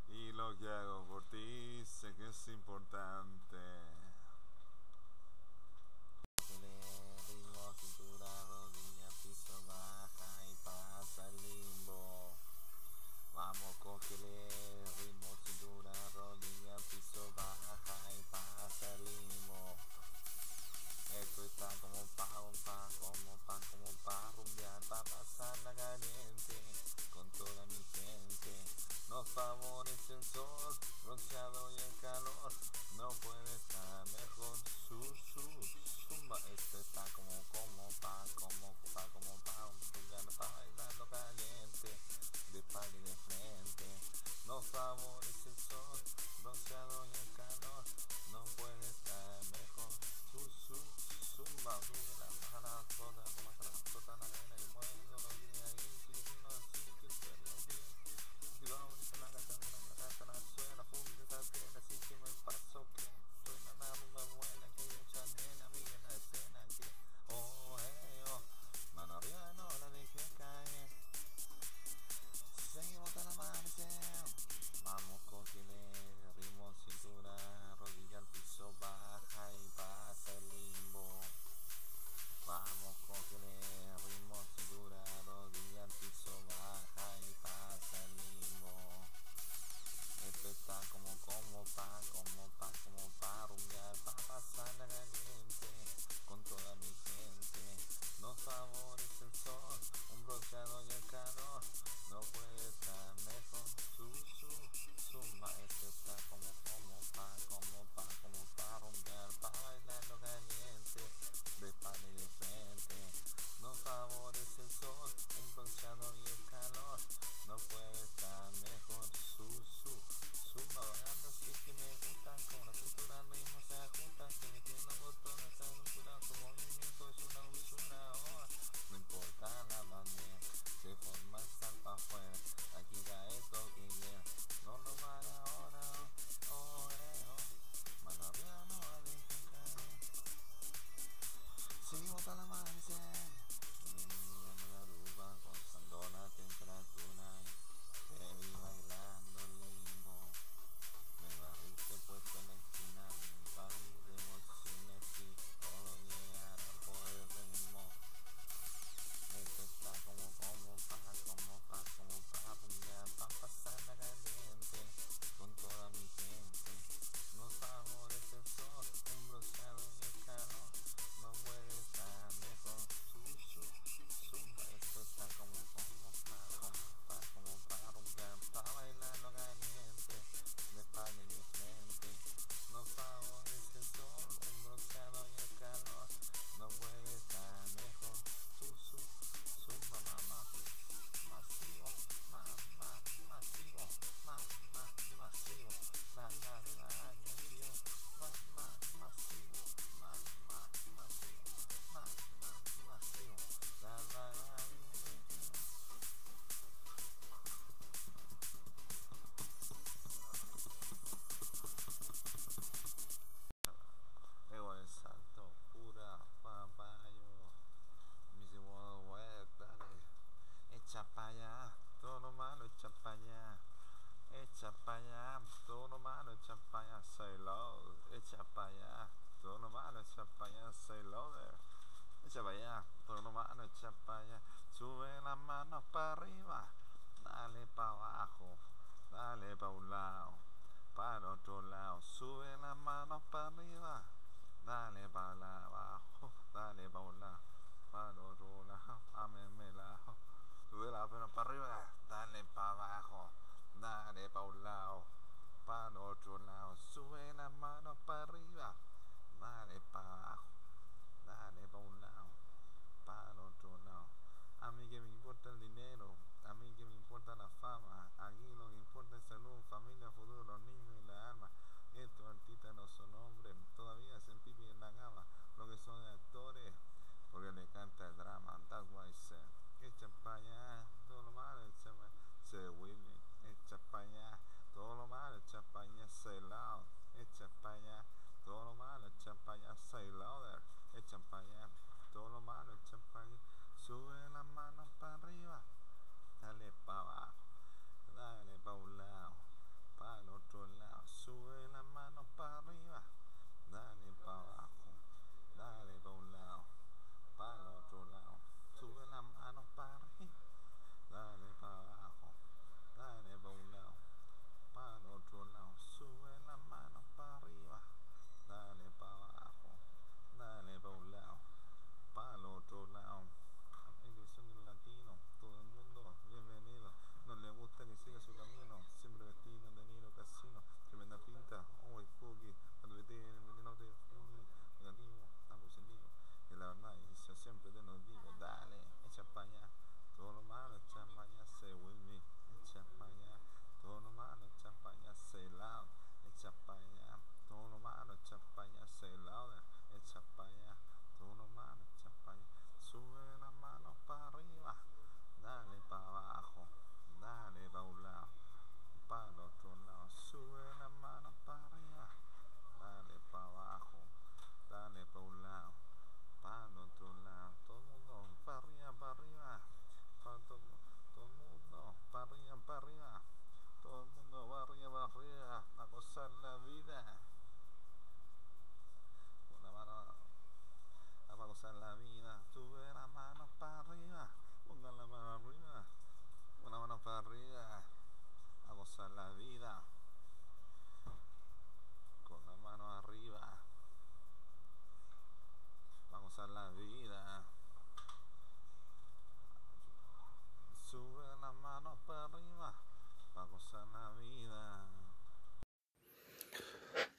Y 0.10 0.32
lo 0.34 0.58
que 0.58 0.70
hago 0.70 1.04
por 1.06 1.24
ti 1.26 1.84
sé 1.86 2.14
que 2.16 2.30
es 2.30 2.48
importante. 2.48 4.03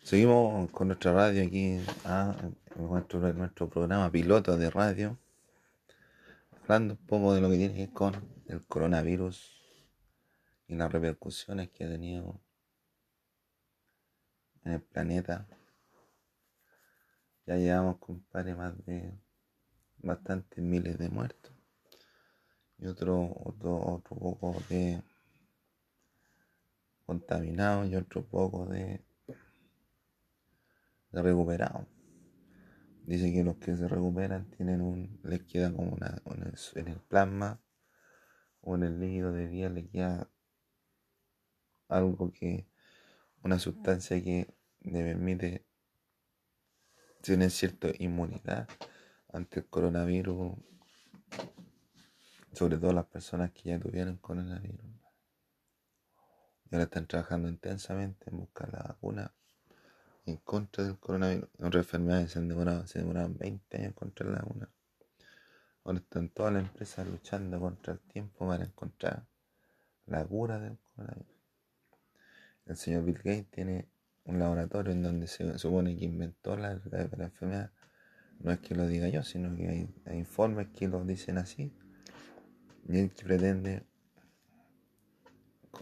Seguimos 0.04 0.70
con 0.70 0.88
nuestra 0.88 1.14
radio 1.14 1.42
aquí, 1.46 1.80
ah, 2.04 2.36
nuestro, 2.76 3.32
nuestro 3.32 3.70
programa 3.70 4.12
piloto 4.12 4.54
de 4.58 4.68
radio, 4.68 5.16
hablando 6.60 6.92
un 6.92 7.06
poco 7.06 7.32
de 7.32 7.40
lo 7.40 7.48
que 7.48 7.56
tiene 7.56 7.72
que 7.72 7.80
ver 7.86 7.92
con 7.94 8.14
el 8.46 8.66
coronavirus 8.66 9.50
y 10.68 10.74
las 10.74 10.92
repercusiones 10.92 11.70
que 11.70 11.84
ha 11.84 11.88
tenido 11.88 12.38
en 14.64 14.72
el 14.72 14.82
planeta. 14.82 15.48
Ya 17.46 17.56
llevamos, 17.56 17.96
compadre, 17.96 18.54
más 18.54 18.84
de 18.84 19.18
bastantes 20.00 20.62
miles 20.62 20.98
de 20.98 21.08
muertos 21.08 21.50
y 22.76 22.88
otro, 22.88 23.32
otro, 23.42 23.80
otro 23.86 24.16
poco 24.18 24.62
de 24.68 25.02
contaminados 27.06 27.88
y 27.88 27.96
otro 27.96 28.22
poco 28.22 28.66
de 28.66 29.02
recuperado. 31.22 31.87
Dice 33.07 33.33
que 33.33 33.44
los 33.44 33.57
que 33.57 33.77
se 33.77 33.87
recuperan 33.87 34.50
tienen 34.50 34.81
un, 34.81 35.20
les 35.22 35.42
queda 35.42 35.72
como 35.72 35.92
una, 35.92 36.22
en 36.74 36.88
el 36.88 37.00
plasma 37.00 37.61
o 38.62 38.77
en 38.77 38.83
el 38.85 38.98
líquido 38.98 39.33
de 39.33 39.46
vida 39.46 39.68
le 39.68 39.87
queda 39.88 40.31
algo 41.88 42.33
que, 42.33 42.66
una 43.42 43.59
sustancia 43.59 44.22
que 44.22 44.55
le 44.81 45.03
permite 45.03 45.66
tener 47.20 47.50
cierta 47.50 47.88
inmunidad 47.98 48.68
ante 49.33 49.61
el 49.61 49.66
coronavirus, 49.66 50.55
sobre 52.53 52.79
todo 52.79 52.92
las 52.92 53.07
personas 53.07 53.50
que 53.53 53.70
ya 53.70 53.79
tuvieron 53.79 54.16
coronavirus. 54.16 54.87
Y 56.70 56.74
ahora 56.74 56.85
están 56.85 57.07
trabajando 57.07 57.48
intensamente 57.48 58.31
en 58.31 58.38
buscar 58.38 58.72
la 58.72 58.79
vacuna 58.79 59.35
en 60.26 60.37
contra 60.38 60.84
del 60.84 60.98
coronavirus. 60.98 61.48
Otras 61.58 61.84
enfermedades 61.84 62.32
se, 62.32 62.38
han 62.38 62.48
demorado, 62.48 62.87
se 62.87 62.98
demoraron 62.98 63.37
20 63.37 63.76
años 63.76 63.94
contra 63.94 64.28
la 64.28 64.38
vacuna. 64.38 64.70
Ahora 65.84 65.98
están 65.98 66.30
todas 66.30 66.52
las 66.54 66.62
empresas 66.62 67.06
luchando 67.06 67.60
contra 67.60 67.92
el 67.92 68.00
tiempo 68.00 68.46
para 68.48 68.64
encontrar 68.64 69.26
la 70.06 70.24
cura 70.24 70.58
del 70.58 70.78
coronavirus. 70.78 71.34
El 72.66 72.76
señor 72.76 73.04
Bill 73.04 73.18
Gates 73.18 73.50
tiene 73.50 73.88
un 74.24 74.38
laboratorio 74.38 74.92
en 74.92 75.02
donde 75.02 75.26
se 75.26 75.58
supone 75.58 75.96
que 75.96 76.06
inventó 76.06 76.56
la, 76.56 76.72
enfermedad. 76.72 77.70
No 78.40 78.50
es 78.50 78.60
que 78.60 78.74
lo 78.74 78.87
diga 78.87 79.08
yo, 79.08 79.22
sino 79.22 79.54
que 79.54 79.68
hay, 80.06 80.16
informes 80.16 80.68
que 80.68 80.88
lo 80.88 81.04
dicen 81.04 81.37
así. 81.37 81.70
Y 82.88 82.98
él 82.98 83.10
pretende 83.10 83.84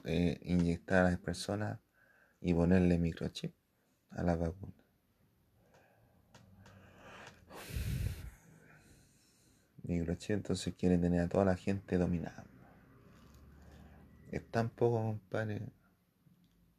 eh, 0.04 0.40
inyectar 0.42 1.06
a 1.06 1.10
las 1.10 1.18
personas 1.20 1.78
y 2.40 2.52
ponerle 2.54 2.98
microchip 2.98 3.54
a 4.14 4.22
la 4.22 4.36
vacuna. 4.36 4.72
Microchip 9.82 10.36
entonces 10.36 10.74
quiere 10.74 10.98
tener 10.98 11.20
a 11.20 11.28
toda 11.28 11.44
la 11.44 11.56
gente 11.56 11.98
dominada. 11.98 12.44
Es 14.30 14.46
tan 14.50 14.70
poco, 14.70 14.96
compadre, 15.02 15.72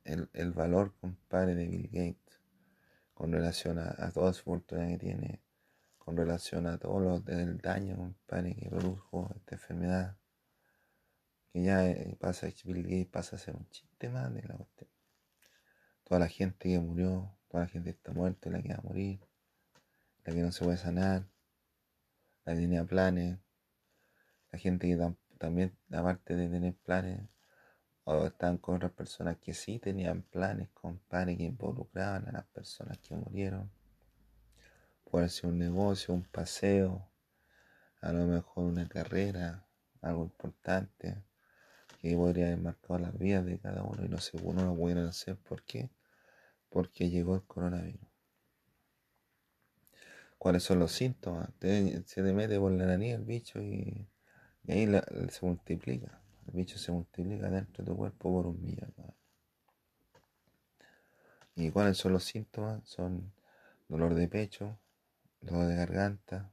el, 0.05 0.29
el 0.33 0.51
valor, 0.51 0.93
compadre, 0.99 1.53
de 1.55 1.67
Bill 1.67 1.89
Gates 1.91 2.39
con 3.13 3.31
relación 3.31 3.77
a, 3.79 4.11
toda 4.11 4.33
su 4.33 4.43
fortuna 4.43 4.87
que 4.87 4.97
tiene, 4.97 5.41
con 5.97 6.17
relación 6.17 6.65
a 6.67 6.77
todo 6.77 6.99
lo 6.99 7.19
del 7.19 7.59
daño, 7.59 7.95
compadre, 7.95 8.55
que 8.55 8.69
produjo 8.69 9.31
esta 9.35 9.55
enfermedad, 9.55 10.17
que 11.51 11.63
ya 11.63 11.87
eh, 11.87 12.17
pasa, 12.19 12.47
Bill 12.65 12.83
Gates 12.83 13.07
pasa 13.07 13.35
a 13.35 13.39
ser 13.39 13.55
un 13.55 13.69
chiste 13.69 14.09
más 14.09 14.33
de 14.33 14.41
la 14.43 14.55
cuestión 14.55 14.92
toda 16.03 16.19
la 16.19 16.27
gente 16.27 16.69
que 16.69 16.79
murió, 16.79 17.35
toda 17.47 17.63
la 17.63 17.69
gente 17.69 17.91
que 17.91 17.97
está 17.97 18.11
muerta, 18.11 18.49
la 18.49 18.61
que 18.61 18.69
va 18.69 18.75
a 18.75 18.81
morir, 18.81 19.19
la 20.25 20.33
que 20.33 20.41
no 20.41 20.51
se 20.51 20.63
puede 20.63 20.77
sanar, 20.77 21.25
la 22.45 22.53
que 22.53 22.59
tenía 22.59 22.83
planes, 22.83 23.39
la 24.51 24.59
gente 24.59 24.87
que 24.87 25.15
también, 25.37 25.75
aparte 25.91 26.35
de 26.35 26.49
tener 26.49 26.75
planes, 26.75 27.21
o 28.05 28.25
están 28.25 28.57
con 28.57 28.75
otras 28.75 28.91
personas 28.91 29.37
que 29.37 29.53
sí 29.53 29.79
tenían 29.79 30.23
planes, 30.23 30.69
compadre, 30.73 31.37
que 31.37 31.43
involucraban 31.43 32.27
a 32.27 32.31
las 32.31 32.45
personas 32.45 32.97
que 32.99 33.15
murieron. 33.15 33.71
Puede 35.09 35.29
ser 35.29 35.51
un 35.51 35.59
negocio, 35.59 36.13
un 36.13 36.23
paseo, 36.23 37.07
a 38.01 38.11
lo 38.11 38.25
mejor 38.25 38.65
una 38.65 38.87
carrera, 38.89 39.65
algo 40.01 40.23
importante 40.23 41.23
que 42.09 42.17
podría 42.17 42.47
haber 42.47 42.59
marcado 42.59 42.99
las 42.99 43.17
vidas 43.17 43.45
de 43.45 43.57
cada 43.59 43.81
uno 43.83 44.03
y 44.03 44.09
no 44.09 44.19
sé, 44.19 44.37
uno 44.43 44.65
lo 44.65 44.75
pudieron 44.75 45.07
hacer. 45.07 45.37
¿Por? 45.37 45.63
Porque 46.69 47.09
llegó 47.09 47.35
el 47.35 47.43
coronavirus. 47.43 48.05
¿Cuáles 50.37 50.63
son 50.63 50.79
los 50.79 50.91
síntomas? 50.91 51.49
se 51.61 52.03
te 52.03 52.33
mete 52.33 52.59
por 52.59 52.73
la 52.73 52.87
nariz 52.87 53.13
el 53.13 53.23
bicho 53.23 53.61
y, 53.61 54.05
ahí 54.67 54.85
se 55.29 55.45
multiplica. 55.45 56.21
El 56.47 56.55
bicho 56.55 56.77
se 56.77 56.91
multiplica 56.91 57.49
dentro 57.49 57.85
de 57.85 57.91
tu 57.91 57.95
cuerpo 57.95 58.33
por 58.33 58.47
un 58.47 58.61
millón. 58.61 58.93
¿Y 61.55 61.71
cuáles 61.71 61.97
son 61.97 62.11
los 62.11 62.25
síntomas? 62.25 62.83
Son 62.83 63.31
dolor 63.87 64.13
de 64.13 64.27
pecho, 64.27 64.77
dolor 65.39 65.67
de 65.67 65.75
garganta, 65.75 66.51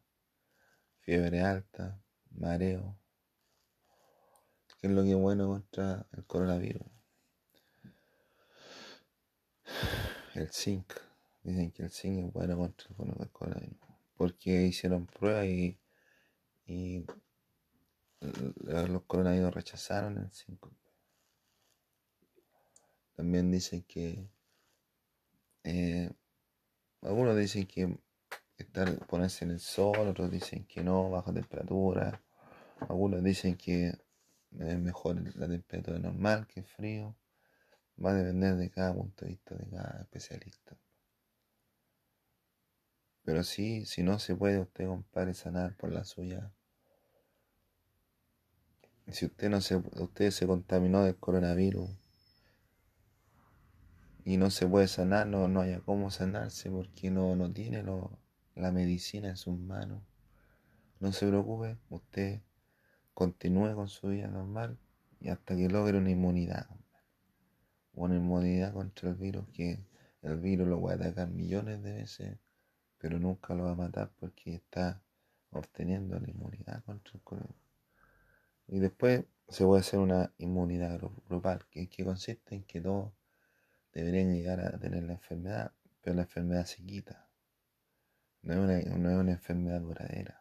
fiebre 1.00 1.40
alta, 1.40 2.00
mareo, 2.30 2.99
¿Qué 4.80 4.86
es 4.86 4.92
lo 4.94 5.02
que 5.02 5.10
es 5.10 5.16
bueno 5.16 5.46
contra 5.48 6.06
el 6.16 6.24
coronavirus? 6.24 6.86
El 10.34 10.50
zinc. 10.50 10.94
Dicen 11.42 11.70
que 11.70 11.82
el 11.82 11.90
zinc 11.90 12.26
es 12.26 12.32
bueno 12.32 12.56
contra 12.56 12.88
el 12.88 13.30
coronavirus. 13.30 13.76
Porque 14.16 14.62
hicieron 14.62 15.06
pruebas 15.06 15.44
y, 15.44 15.78
y 16.66 17.04
los 18.62 19.02
coronavirus 19.02 19.52
rechazaron 19.52 20.16
el 20.16 20.30
zinc. 20.30 20.66
También 23.16 23.50
dicen 23.50 23.82
que 23.82 24.30
eh, 25.64 26.10
algunos 27.02 27.36
dicen 27.36 27.66
que 27.66 27.98
estar, 28.56 29.06
ponerse 29.06 29.44
en 29.44 29.50
el 29.50 29.60
sol, 29.60 30.08
otros 30.08 30.30
dicen 30.30 30.64
que 30.64 30.82
no, 30.82 31.10
bajo 31.10 31.34
temperatura. 31.34 32.22
Algunos 32.88 33.22
dicen 33.22 33.58
que 33.58 33.92
es 34.58 34.78
mejor 34.78 35.36
la 35.36 35.48
temperatura 35.48 35.98
normal 35.98 36.46
que 36.46 36.60
el 36.60 36.66
frío. 36.66 37.16
Va 38.02 38.12
a 38.12 38.14
depender 38.14 38.56
de 38.56 38.70
cada 38.70 38.94
punto 38.94 39.24
de 39.24 39.32
vista 39.32 39.54
de 39.54 39.68
cada 39.68 40.00
especialista. 40.02 40.76
Pero 43.24 43.44
sí, 43.44 43.84
si 43.84 44.02
no 44.02 44.18
se 44.18 44.34
puede 44.34 44.58
usted, 44.58 44.86
compadre, 44.86 45.34
sanar 45.34 45.76
por 45.76 45.92
la 45.92 46.04
suya. 46.04 46.50
Si 49.08 49.26
usted 49.26 49.50
no 49.50 49.60
se, 49.60 49.76
usted 49.76 50.30
se 50.30 50.46
contaminó 50.46 51.04
del 51.04 51.16
coronavirus 51.16 51.90
y 54.24 54.36
no 54.36 54.50
se 54.50 54.66
puede 54.66 54.88
sanar, 54.88 55.26
no, 55.26 55.48
no 55.48 55.60
haya 55.60 55.80
cómo 55.80 56.10
sanarse 56.10 56.70
porque 56.70 57.10
no, 57.10 57.34
no 57.36 57.52
tiene 57.52 57.82
lo, 57.82 58.18
la 58.54 58.72
medicina 58.72 59.28
en 59.28 59.36
sus 59.36 59.58
manos. 59.58 60.02
No 61.00 61.12
se 61.12 61.26
preocupe, 61.26 61.76
usted 61.88 62.40
continúe 63.20 63.74
con 63.74 63.86
su 63.86 64.08
vida 64.08 64.28
normal 64.28 64.78
y 65.20 65.28
hasta 65.28 65.54
que 65.54 65.68
logre 65.68 65.98
una 65.98 66.08
inmunidad. 66.08 66.66
Una 67.92 68.16
inmunidad 68.16 68.72
contra 68.72 69.10
el 69.10 69.16
virus 69.16 69.46
que 69.52 69.78
el 70.22 70.38
virus 70.38 70.66
lo 70.66 70.80
va 70.80 70.92
a 70.92 70.94
atacar 70.94 71.28
millones 71.28 71.82
de 71.82 71.92
veces, 71.92 72.38
pero 72.96 73.18
nunca 73.18 73.54
lo 73.54 73.64
va 73.64 73.72
a 73.72 73.74
matar 73.74 74.10
porque 74.18 74.54
está 74.54 75.02
obteniendo 75.50 76.18
la 76.18 76.30
inmunidad 76.30 76.82
contra 76.84 77.12
el 77.12 77.20
coronavirus. 77.20 77.60
Y 78.68 78.78
después 78.78 79.26
se 79.48 79.66
puede 79.66 79.80
hacer 79.80 79.98
una 80.00 80.32
inmunidad 80.38 80.98
grupal, 81.28 81.66
que, 81.70 81.90
que 81.90 82.06
consiste 82.06 82.54
en 82.54 82.62
que 82.62 82.80
todos 82.80 83.12
deberían 83.92 84.32
llegar 84.32 84.60
a 84.60 84.78
tener 84.78 85.02
la 85.02 85.12
enfermedad, 85.12 85.72
pero 86.00 86.16
la 86.16 86.22
enfermedad 86.22 86.64
se 86.64 86.82
quita. 86.82 87.28
No 88.40 88.54
es 88.54 88.58
una, 88.86 88.96
no 88.96 89.10
es 89.10 89.16
una 89.18 89.32
enfermedad 89.32 89.82
duradera. 89.82 90.39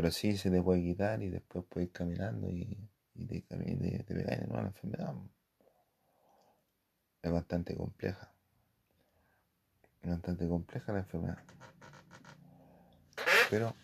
Pero 0.00 0.10
sí 0.10 0.34
se 0.38 0.50
te 0.50 0.62
puede 0.62 0.80
quitar 0.80 1.22
y 1.22 1.28
después 1.28 1.62
puedes 1.68 1.88
ir 1.88 1.92
caminando 1.92 2.48
y, 2.48 2.88
te, 3.14 3.42
te, 3.42 4.02
te 4.02 4.14
de 4.14 4.46
nuevo 4.46 4.62
la 4.62 4.68
enfermedad. 4.68 5.14
Es 7.20 7.30
bastante 7.30 7.76
compleja. 7.76 8.32
Es 10.00 10.08
bastante 10.08 10.48
compleja 10.48 10.90
la 10.94 11.00
enfermedad. 11.00 11.38
Pero 13.50 13.74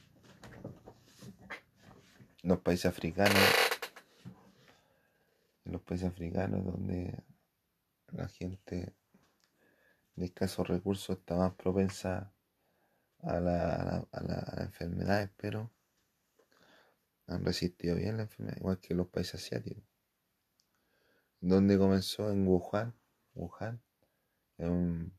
en 2.43 2.49
los 2.49 2.61
países 2.61 2.87
africanos, 2.87 3.37
en 5.67 5.73
los 5.73 5.83
países 5.83 6.09
africanos 6.09 6.65
donde 6.65 7.23
la 8.13 8.27
gente 8.29 8.95
de 10.15 10.25
escasos 10.25 10.67
recursos 10.67 11.19
está 11.19 11.37
más 11.37 11.53
propensa 11.57 12.33
a 13.21 13.39
la, 13.39 14.09
a 14.11 14.23
la, 14.23 14.63
enfermedad, 14.63 15.31
pero 15.37 15.76
han 17.27 17.45
resistido 17.45 17.97
bien 17.97 18.17
la 18.17 18.25
enfermedad, 18.25 18.57
igual 18.59 18.79
que 18.79 18.95
los 18.95 19.09
países 19.09 19.37
asiáticos. 19.37 19.85
¿Dónde 21.41 21.79
comenzó? 21.79 22.31
En 22.31 22.47
Wuhan. 22.47 22.95
Wuhan 23.35 23.81
es 24.59 24.69
un, 24.69 25.13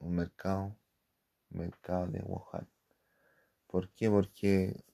mercado, 0.00 0.76
un 1.50 1.58
mercado 1.58 2.06
de 2.06 2.20
Wuhan. 2.20 2.68
¿Por 3.66 3.90
qué? 3.90 4.08
Porque 4.08 4.84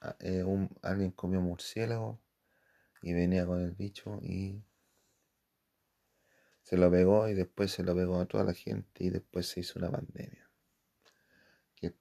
ah, 0.00 0.16
eh, 0.20 0.44
alguien 0.82 1.10
comió 1.12 1.40
murciélago 1.40 2.20
y 3.02 3.12
venía 3.12 3.46
con 3.46 3.60
el 3.60 3.72
bicho 3.72 4.18
y 4.22 4.62
se 6.62 6.76
lo 6.76 6.90
pegó 6.90 7.28
y 7.28 7.34
después 7.34 7.70
se 7.70 7.82
lo 7.82 7.94
pegó 7.94 8.20
a 8.20 8.26
toda 8.26 8.44
la 8.44 8.54
gente 8.54 9.04
y 9.04 9.10
después 9.10 9.46
se 9.46 9.60
hizo 9.60 9.78
una 9.78 9.90
pandemia. 9.90 10.50
Que 11.76 11.94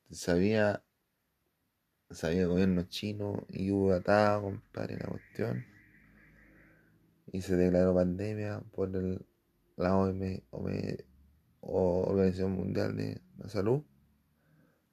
sabía 2.14 2.44
sabía 2.44 2.48
gobierno 2.48 2.84
chino 2.84 3.46
y 3.50 3.72
hubo 3.72 3.94
atado, 3.94 4.44
compadre, 4.44 4.98
la 4.98 5.08
cuestión. 5.08 5.66
Y 7.32 7.42
se 7.42 7.56
declaró 7.56 7.96
pandemia 7.96 8.62
por 8.72 8.96
el, 8.96 9.26
la 9.76 9.96
OM, 9.96 10.42
o 11.62 12.06
Organización 12.10 12.52
Mundial 12.52 12.96
de 12.96 13.22
la 13.38 13.50
Salud, 13.50 13.84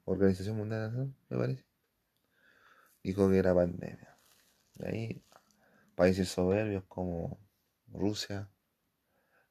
Organización 0.04 0.56
Mundial 0.56 0.80
de 0.80 0.87
la 0.87 0.92
Salud, 0.92 1.12
me 1.28 1.37
parece. 1.37 1.64
Dijo 3.02 3.30
que 3.30 3.38
era 3.38 3.54
pandemia. 3.54 4.18
Y 4.76 4.85
ahí, 4.85 5.24
países 5.94 6.28
soberbios 6.28 6.85
como 6.88 7.38
Rusia, 7.88 8.48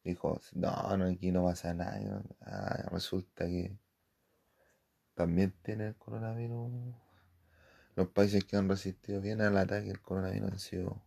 dijo, 0.04 0.40
no, 0.54 0.98
no, 0.98 1.06
aquí 1.06 1.32
no 1.32 1.44
pasa 1.44 1.74
nada. 1.74 2.24
Ah, 2.42 2.90
resulta 2.92 3.46
que 3.46 3.78
también 5.14 5.54
tiene 5.62 5.88
el 5.90 5.96
coronavirus. 5.96 6.96
Los 8.00 8.08
países 8.08 8.46
que 8.46 8.56
han 8.56 8.70
resistido 8.70 9.20
bien 9.20 9.42
al 9.42 9.58
ataque 9.58 9.88
del 9.88 10.00
coronavirus 10.00 10.54
han 10.54 10.60
sido 10.60 11.04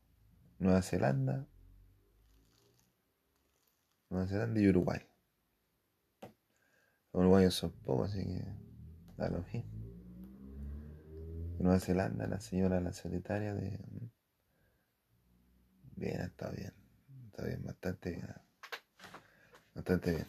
Nueva 0.58 0.82
Zelanda, 0.82 1.48
Nueva 4.10 4.26
Zelanda 4.26 4.60
y 4.60 4.68
Uruguay. 4.68 5.00
Los 6.20 7.22
uruguayos 7.22 7.54
son 7.54 7.70
pocos, 7.70 8.10
así 8.10 8.26
que 8.26 8.44
da 9.16 9.30
lo 9.30 9.42
mismo. 9.54 9.72
Nueva 11.60 11.80
Zelanda, 11.80 12.26
la 12.26 12.40
señora, 12.40 12.78
la 12.78 12.92
secretaria 12.92 13.54
de... 13.54 13.80
Bien, 15.96 16.20
está 16.20 16.50
bien. 16.50 16.74
Está 17.28 17.46
bien, 17.46 17.64
bastante 17.64 18.10
bien. 18.10 18.28
Bastante 19.74 20.10
bien. 20.10 20.26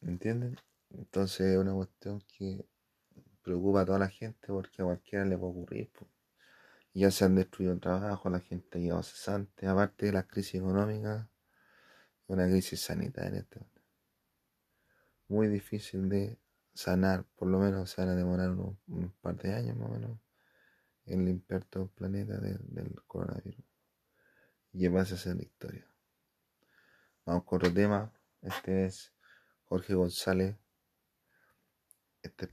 ¿Me 0.00 0.10
entienden? 0.10 0.56
Entonces 0.90 1.52
es 1.52 1.58
una 1.58 1.74
cuestión 1.74 2.20
que 2.36 2.73
preocupa 3.44 3.82
a 3.82 3.84
toda 3.84 3.98
la 3.98 4.08
gente 4.08 4.48
porque 4.48 4.82
a 4.82 4.86
cualquiera 4.86 5.24
le 5.24 5.38
puede 5.38 5.52
ocurrir. 5.52 5.90
Ya 6.94 7.10
se 7.10 7.24
han 7.24 7.34
destruido 7.34 7.72
el 7.72 7.80
trabajo, 7.80 8.30
la 8.30 8.40
gente 8.40 8.78
ha 8.78 8.82
quedado 8.82 9.02
cesante, 9.02 9.66
aparte 9.66 10.06
de 10.06 10.12
la 10.12 10.22
crisis 10.24 10.56
económica, 10.56 11.28
una 12.26 12.46
crisis 12.46 12.80
sanitaria. 12.80 13.40
Este 13.40 13.60
Muy 15.28 15.48
difícil 15.48 16.08
de 16.08 16.38
sanar, 16.72 17.24
por 17.36 17.48
lo 17.48 17.58
menos 17.58 17.90
se 17.90 18.00
van 18.00 18.10
a 18.10 18.14
demorar 18.16 18.50
unos, 18.50 18.76
un 18.88 19.10
par 19.20 19.36
de 19.36 19.54
años 19.54 19.76
más 19.76 19.90
o 19.90 19.92
menos 19.92 20.18
en 21.06 21.24
limpiar 21.24 21.64
todo 21.64 21.84
el 21.84 21.90
planeta 21.90 22.38
del 22.38 23.02
coronavirus. 23.06 23.64
Y 24.72 24.88
va 24.88 25.02
a 25.02 25.04
ser 25.04 25.36
la 25.36 25.42
historia. 25.42 25.86
Vamos 27.24 27.44
con 27.44 27.58
otro 27.58 27.72
tema. 27.72 28.12
Este 28.42 28.86
es 28.86 29.12
Jorge 29.66 29.94
González. 29.94 30.56
Este 32.22 32.48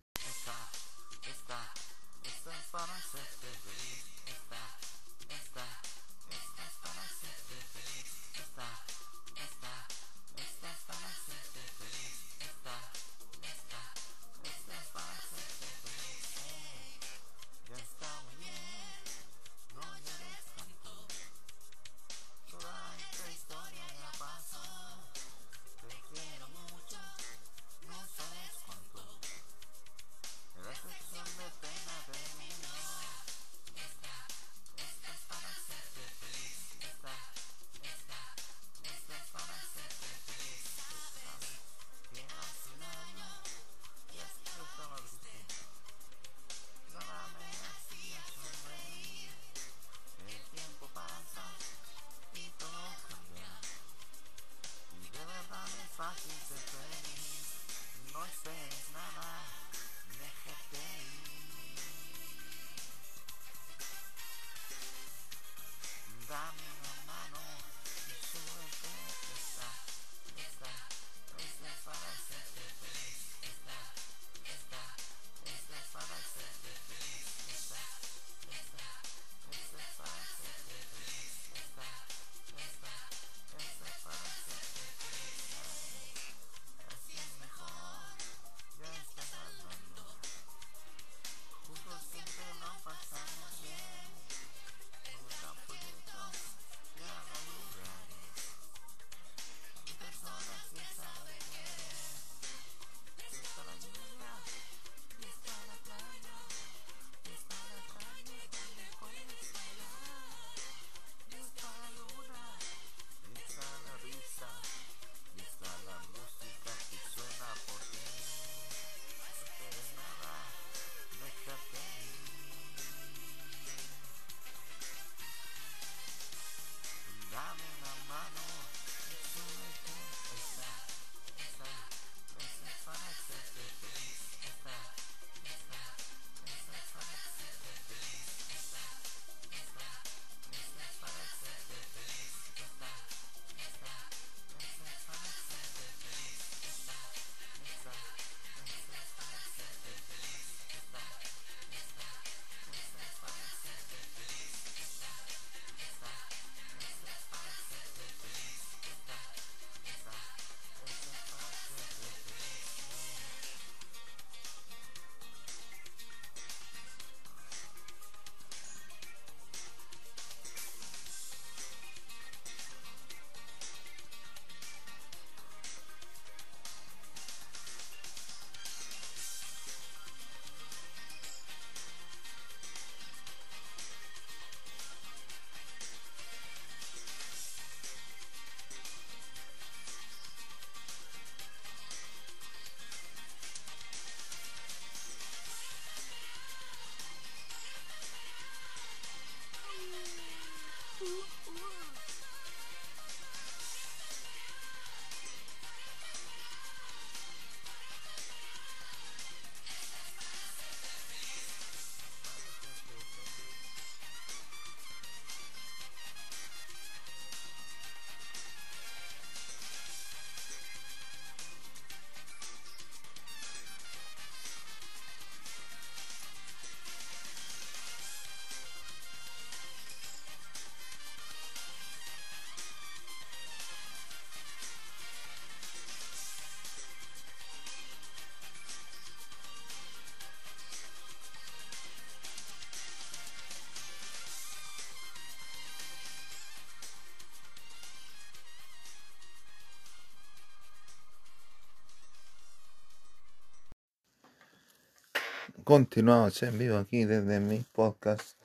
Continuamos 255.71 256.43
en 256.43 256.59
vivo 256.59 256.75
aquí 256.75 257.05
desde 257.05 257.39
mi 257.39 257.59
podcast 257.59 258.37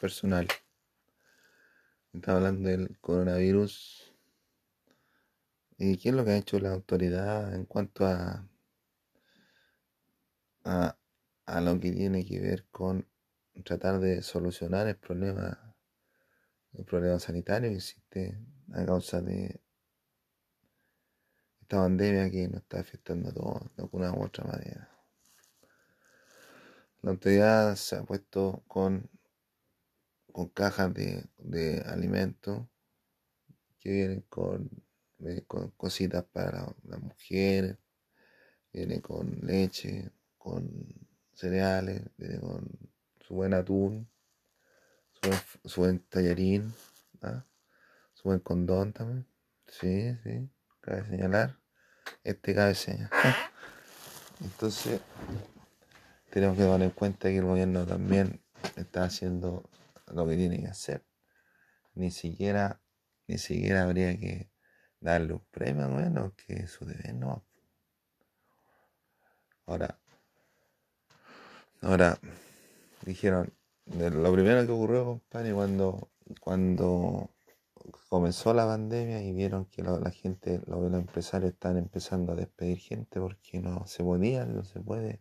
personal. 0.00 0.46
Estaba 2.12 2.38
hablando 2.38 2.68
del 2.68 2.96
coronavirus 3.00 4.14
y 5.76 5.96
qué 5.96 6.10
es 6.10 6.14
lo 6.14 6.24
que 6.24 6.30
ha 6.30 6.36
hecho 6.36 6.60
la 6.60 6.70
autoridad 6.70 7.52
en 7.52 7.64
cuanto 7.64 8.06
a, 8.06 8.48
a, 10.62 10.96
a 11.46 11.60
lo 11.60 11.80
que 11.80 11.90
tiene 11.90 12.24
que 12.24 12.38
ver 12.38 12.64
con 12.70 13.08
tratar 13.64 13.98
de 13.98 14.22
solucionar 14.22 14.86
el 14.86 14.96
problema, 14.98 15.74
el 16.74 16.84
problema 16.84 17.18
sanitario 17.18 17.70
que 17.70 17.74
existe 17.78 18.38
a 18.72 18.86
causa 18.86 19.20
de 19.20 19.60
esta 21.60 21.78
pandemia 21.78 22.30
que 22.30 22.46
nos 22.46 22.62
está 22.62 22.78
afectando 22.78 23.30
a 23.30 23.32
todos 23.32 23.62
de 23.76 23.82
alguna 23.82 24.12
u 24.12 24.22
otra 24.22 24.44
manera. 24.44 24.97
La 27.02 27.10
autoridad 27.12 27.76
se 27.76 27.96
ha 27.96 28.02
puesto 28.02 28.62
con, 28.66 29.08
con 30.32 30.48
cajas 30.48 30.92
de, 30.94 31.24
de 31.38 31.80
alimentos 31.86 32.66
que 33.78 33.90
vienen 33.90 34.20
con, 34.28 34.70
con 35.46 35.70
cositas 35.70 36.24
para 36.24 36.74
las 36.84 37.00
mujeres, 37.00 37.76
viene 38.72 39.00
con 39.00 39.38
leche, 39.42 40.10
con 40.36 40.68
cereales, 41.34 42.02
viene 42.16 42.40
con 42.40 42.68
su 43.20 43.34
buen 43.34 43.54
atún, 43.54 44.08
su 45.64 45.80
buen, 45.80 46.00
tallarín, 46.08 46.72
¿ah? 47.22 47.44
su 48.14 48.24
buen 48.24 48.40
condón 48.40 48.92
también. 48.92 49.26
Sí, 49.66 50.16
sí, 50.24 50.48
cabe 50.80 51.04
señalar. 51.06 51.58
Este 52.24 52.54
cabe 52.54 52.74
señalar. 52.74 53.10
Entonces, 54.40 55.00
tenemos 56.30 56.56
que 56.56 56.64
tomar 56.64 56.82
en 56.82 56.90
cuenta 56.90 57.28
que 57.28 57.38
el 57.38 57.44
gobierno 57.44 57.86
también 57.86 58.40
está 58.76 59.04
haciendo 59.04 59.68
lo 60.12 60.26
que 60.26 60.36
tiene 60.36 60.60
que 60.60 60.68
hacer. 60.68 61.04
Ni 61.94 62.10
siquiera, 62.10 62.80
ni 63.26 63.38
siquiera 63.38 63.84
habría 63.84 64.18
que 64.18 64.50
darle 65.00 65.34
un 65.34 65.44
premio 65.50 65.88
gobierno, 65.88 66.34
que 66.36 66.66
su 66.66 66.84
deber 66.84 67.14
no. 67.14 67.44
Ahora, 69.66 69.98
ahora 71.82 72.18
dijeron, 73.04 73.52
lo 73.86 74.32
primero 74.32 74.64
que 74.64 74.72
ocurrió, 74.72 75.04
compadre, 75.04 75.52
cuando, 75.52 76.10
cuando 76.40 77.30
comenzó 78.08 78.54
la 78.54 78.66
pandemia 78.66 79.22
y 79.22 79.32
vieron 79.32 79.66
que 79.66 79.82
la 79.82 80.10
gente, 80.10 80.60
los, 80.66 80.92
empresarios 80.92 81.52
están 81.52 81.76
empezando 81.76 82.32
a 82.32 82.36
despedir 82.36 82.78
gente 82.78 83.20
porque 83.20 83.60
no 83.60 83.86
se 83.86 84.02
podía, 84.02 84.46
no 84.46 84.64
se 84.64 84.80
puede 84.80 85.20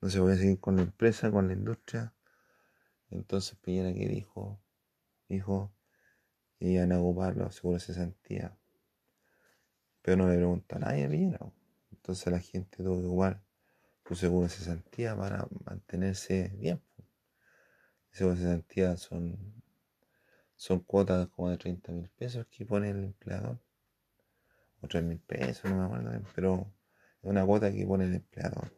no 0.00 0.10
se 0.10 0.20
puede 0.20 0.36
seguir 0.36 0.60
con 0.60 0.76
la 0.76 0.82
empresa, 0.82 1.30
con 1.30 1.48
la 1.48 1.54
industria. 1.54 2.12
Entonces 3.10 3.56
Piñera 3.58 3.92
que 3.92 4.08
dijo, 4.08 4.60
dijo 5.28 5.72
que 6.58 6.68
iban 6.68 6.92
a 6.92 7.00
ocupar 7.00 7.36
los 7.36 7.54
seguros 7.54 7.86
de 7.86 7.94
cesantía. 7.94 8.56
Pero 10.02 10.18
no 10.18 10.28
le 10.28 10.36
preguntó 10.36 10.76
a 10.76 10.80
nadie 10.80 11.08
Piñera. 11.08 11.40
Entonces 11.90 12.32
la 12.32 12.40
gente 12.40 12.76
tuvo 12.78 13.00
que 13.00 13.06
ocupar 13.06 13.42
su 14.06 14.14
seguro 14.14 14.44
de 14.44 14.50
cesantía 14.50 15.16
para 15.16 15.48
mantenerse 15.64 16.52
bien. 16.56 16.80
Seguro 18.10 18.36
de 18.36 18.42
cesantía 18.42 18.96
son, 18.96 19.62
son 20.56 20.80
cuotas 20.80 21.28
como 21.28 21.50
de 21.50 21.58
30 21.58 21.92
mil 21.92 22.08
pesos 22.10 22.46
que 22.46 22.64
pone 22.66 22.90
el 22.90 23.02
empleador. 23.02 23.58
O 24.82 24.88
3 24.88 25.02
mil 25.04 25.18
pesos, 25.18 25.70
no 25.70 25.76
me 25.78 25.84
acuerdo, 25.84 26.28
pero 26.34 26.72
es 27.22 27.30
una 27.30 27.44
cuota 27.46 27.72
que 27.72 27.86
pone 27.86 28.04
el 28.04 28.14
empleador 28.14 28.70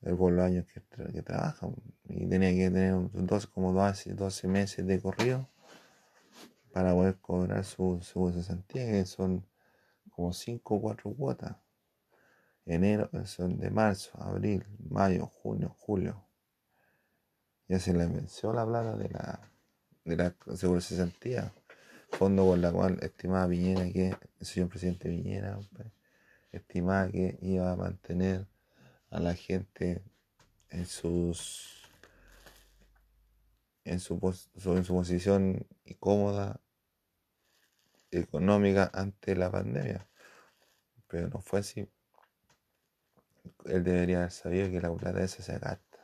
por 0.00 0.32
los 0.32 0.44
años 0.44 0.66
que, 0.66 0.82
que 1.12 1.22
trabaja 1.22 1.68
y 2.04 2.26
tenía 2.26 2.50
que 2.50 2.70
tener 2.70 2.94
dos, 3.12 3.46
como 3.46 3.72
12, 3.72 4.14
12 4.14 4.48
meses 4.48 4.86
de 4.86 5.00
corrido 5.00 5.48
para 6.72 6.92
poder 6.92 7.16
cobrar 7.16 7.64
su, 7.64 8.00
su 8.02 8.30
cesantía, 8.32 8.86
que 8.86 9.04
son 9.04 9.44
como 10.10 10.32
5 10.32 10.74
o 10.74 10.80
4 10.80 11.14
cuotas. 11.14 11.56
Enero, 12.66 13.10
son 13.24 13.58
de 13.58 13.70
marzo, 13.70 14.10
abril, 14.20 14.64
mayo, 14.90 15.26
junio, 15.26 15.74
julio. 15.78 16.22
Ya 17.66 17.78
se 17.78 17.94
le 17.94 18.06
venció 18.06 18.52
la 18.52 18.66
plata 18.66 18.96
de 18.96 19.08
la, 19.08 19.40
de 20.04 20.16
la 20.16 20.34
seguro 20.54 20.80
cesantía, 20.80 21.52
fondo 22.10 22.44
por 22.44 22.58
la 22.58 22.70
cual 22.70 22.98
estimaba 23.00 23.48
Piñera 23.48 23.90
que, 23.90 24.14
el 24.38 24.46
señor 24.46 24.68
presidente 24.68 25.08
Piñera, 25.08 25.58
estimaba 26.52 27.10
que 27.10 27.38
iba 27.42 27.72
a 27.72 27.76
mantener 27.76 28.46
a 29.10 29.20
la 29.20 29.34
gente 29.34 30.02
en 30.70 30.86
sus 30.86 31.74
en 33.84 34.00
su, 34.00 34.20
en 34.66 34.84
su 34.84 34.94
posición 34.94 35.66
cómoda 35.98 36.60
económica 38.10 38.90
ante 38.92 39.34
la 39.34 39.50
pandemia. 39.50 40.06
Pero 41.08 41.28
no 41.28 41.40
fue 41.40 41.60
así. 41.60 41.88
Él 43.64 43.84
debería 43.84 44.18
haber 44.18 44.30
sabido 44.30 44.70
que 44.70 44.80
la 44.80 44.92
plata 44.94 45.22
esa 45.22 45.42
se 45.42 45.58
gasta. 45.58 45.98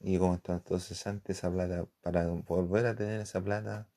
Y 0.00 0.18
como 0.18 0.34
está 0.34 0.54
entonces 0.54 1.06
antes 1.06 1.38
esa 1.38 1.50
plata 1.52 1.86
para 2.02 2.26
volver 2.26 2.86
a 2.86 2.94
tener 2.96 3.20
esa 3.20 3.40
plata 3.42 3.88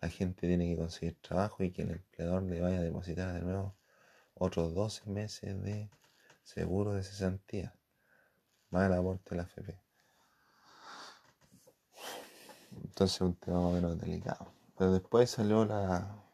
la 0.00 0.08
gente 0.08 0.46
tiene 0.46 0.68
que 0.68 0.76
conseguir 0.76 1.16
trabajo 1.20 1.62
y 1.64 1.70
que 1.72 1.82
el 1.82 1.90
empleador 1.90 2.42
le 2.44 2.60
vaya 2.60 2.78
a 2.78 2.82
depositar 2.82 3.32
de 3.34 3.40
nuevo 3.40 3.74
otros 4.34 4.74
12 4.74 5.10
meses 5.10 5.60
de 5.62 5.90
seguro 6.48 6.94
de 6.94 7.02
cesantía, 7.02 7.74
más 8.70 8.86
el 8.86 8.94
aporte 8.94 9.30
de 9.30 9.36
la 9.36 9.42
FP. 9.42 9.78
Entonces 12.84 13.20
un 13.20 13.34
tema 13.34 13.60
más 13.60 13.70
o 13.70 13.72
menos 13.72 13.98
delicado. 13.98 14.50
Pero 14.78 14.92
después 14.92 15.28
salió 15.28 15.66
la, 15.66 16.24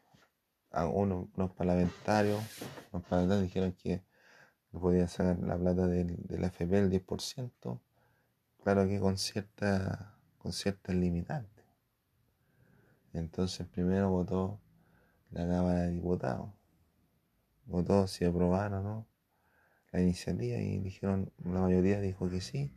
unos 0.93 1.51
parlamentarios, 1.51 2.41
los 2.93 3.03
parlamentarios 3.03 3.43
dijeron 3.43 3.73
que 3.73 4.05
no 4.71 4.79
podía 4.79 5.07
sacar 5.09 5.37
la 5.39 5.57
plata 5.57 5.85
del, 5.87 6.17
la 6.29 6.47
FP 6.47 6.77
el 6.77 6.89
10%, 6.89 7.81
claro 8.63 8.87
que 8.87 8.99
con 8.99 9.17
cierta 9.17 10.17
con 10.37 10.53
ciertas 10.53 10.95
limitantes. 10.95 11.65
Entonces 13.11 13.67
primero 13.67 14.09
votó 14.11 14.61
la 15.31 15.41
Cámara 15.41 15.81
de 15.81 15.91
Diputados. 15.91 16.51
Votó 17.65 18.07
si 18.07 18.23
aprobaron 18.23 18.85
o 18.85 18.89
no 18.89 19.14
la 19.95 20.01
iniciativa 20.01 20.57
y 20.57 20.79
dijeron, 20.79 21.31
la 21.43 21.61
mayoría 21.61 22.01
dijo 22.01 22.29
que 22.29 22.41
sí. 22.41 22.71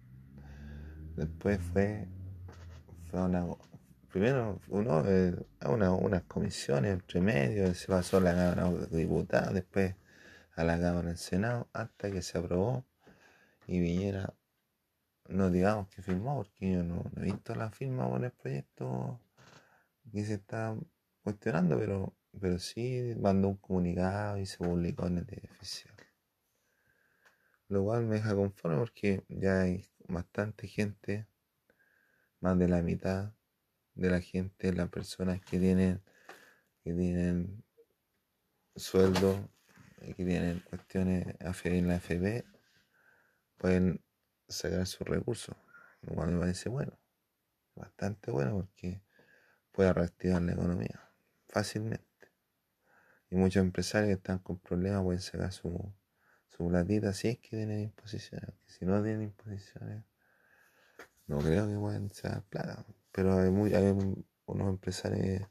Después 1.16 1.58
fue, 1.58 2.06
fue 3.10 3.22
una, 3.22 3.44
primero 4.12 4.60
uno, 4.68 5.02
eh, 5.04 5.34
una, 5.66 5.92
unas 5.92 6.22
comisiones 6.22 6.92
entre 6.92 7.20
medio, 7.20 7.74
se 7.74 7.88
pasó 7.88 8.18
a 8.18 8.20
la 8.20 8.34
Cámara 8.34 8.70
de 8.86 8.98
Diputados, 8.98 9.52
después 9.52 9.96
a 10.54 10.62
la 10.62 10.80
Cámara 10.80 11.08
del 11.08 11.18
Senado, 11.18 11.68
hasta 11.72 12.10
que 12.10 12.22
se 12.22 12.38
aprobó 12.38 12.84
y 13.66 13.80
viniera, 13.80 14.32
no 15.28 15.50
digamos 15.50 15.88
que 15.88 16.02
firmó, 16.02 16.36
porque 16.36 16.72
yo 16.72 16.84
no, 16.84 17.04
he 17.16 17.22
visto 17.22 17.54
la 17.56 17.70
firma 17.70 18.08
con 18.08 18.24
el 18.24 18.30
proyecto 18.30 19.20
que 20.12 20.24
se 20.24 20.34
está 20.34 20.76
cuestionando, 21.24 21.76
pero, 21.78 22.14
pero 22.40 22.60
sí 22.60 23.14
mandó 23.20 23.48
un 23.48 23.56
comunicado 23.56 24.38
y 24.38 24.46
se 24.46 24.58
publicó 24.58 25.08
en 25.08 25.18
el 25.18 25.26
oficial. 25.50 25.97
Lo 27.68 27.84
cual 27.84 28.04
me 28.06 28.16
deja 28.16 28.34
conforme 28.34 28.78
porque 28.78 29.24
ya 29.28 29.60
hay 29.60 29.84
bastante 30.08 30.66
gente, 30.66 31.26
más 32.40 32.58
de 32.58 32.68
la 32.68 32.82
mitad 32.82 33.32
de 33.94 34.10
la 34.10 34.20
gente, 34.20 34.72
las 34.72 34.88
personas 34.88 35.40
que 35.42 35.58
tienen, 35.58 36.00
que 36.82 36.94
tienen 36.94 37.62
sueldo, 38.76 39.50
que 40.00 40.24
tienen 40.24 40.60
cuestiones 40.60 41.26
en 41.64 41.88
la 41.88 41.96
FB, 41.96 42.44
pueden 43.58 44.00
sacar 44.48 44.86
sus 44.86 45.06
recursos, 45.06 45.56
lo 46.02 46.14
cual 46.14 46.30
me 46.30 46.40
parece 46.40 46.68
bueno, 46.68 46.98
bastante 47.74 48.30
bueno 48.30 48.52
porque 48.54 49.02
puede 49.72 49.92
reactivar 49.92 50.40
la 50.42 50.52
economía 50.52 51.10
fácilmente. 51.48 52.06
Y 53.30 53.36
muchos 53.36 53.62
empresarios 53.62 54.08
que 54.08 54.14
están 54.14 54.38
con 54.38 54.58
problemas 54.58 55.02
pueden 55.02 55.20
sacar 55.20 55.52
su, 55.52 55.92
su 56.58 56.68
platita 56.68 57.12
si 57.12 57.28
es 57.28 57.38
que 57.38 57.50
tienen 57.50 57.82
imposiciones. 57.82 58.52
si 58.66 58.84
no 58.84 59.00
tienen 59.00 59.22
imposiciones, 59.22 60.02
no 61.28 61.38
creo 61.38 61.68
que 61.68 61.76
puedan 61.76 62.10
ser 62.12 62.42
plata. 62.50 62.84
Pero 63.12 63.38
hay, 63.38 63.50
muy, 63.50 63.72
hay 63.74 63.94
unos 64.46 64.68
empresarios 64.68 65.48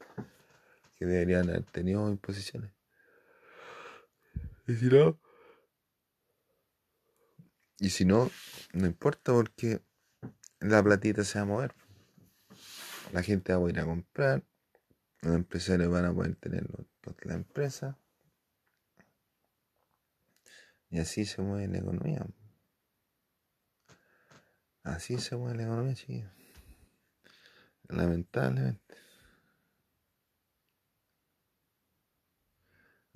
que 0.95 1.05
deberían 1.05 1.49
haber 1.49 1.63
tenido 1.63 2.09
imposiciones. 2.09 2.71
Y 4.67 4.75
si 4.75 4.87
no, 4.87 5.17
y 7.79 7.89
si 7.89 8.03
no, 8.03 8.29
no 8.73 8.85
importa 8.85 9.31
porque 9.31 9.81
la 10.59 10.83
platita 10.83 11.23
se 11.23 11.39
va 11.39 11.43
a 11.43 11.45
mover. 11.45 11.75
La 13.13 13.23
gente 13.23 13.55
va 13.55 13.65
a 13.65 13.69
ir 13.69 13.79
a 13.79 13.85
comprar, 13.85 14.43
los 15.21 15.35
empresarios 15.35 15.89
van 15.89 16.05
a 16.05 16.13
poder 16.13 16.35
tener 16.35 16.67
la 17.23 17.33
empresa 17.33 17.97
Y 20.89 20.99
así 20.99 21.25
se 21.25 21.41
mueve 21.41 21.67
la 21.67 21.79
economía. 21.79 22.25
Así 24.83 25.17
se 25.17 25.35
mueve 25.35 25.57
la 25.57 25.63
economía, 25.63 25.95
chiquillos. 25.95 26.31
Lamentablemente. 27.89 28.95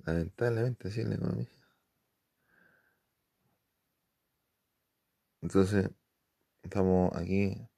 Lamentablemente, 0.04 0.88
así 0.88 1.00
es 1.00 1.08
la 1.08 1.14
economía. 1.14 1.48
Entonces, 5.40 5.90
estamos 6.62 7.14
aquí 7.16 7.68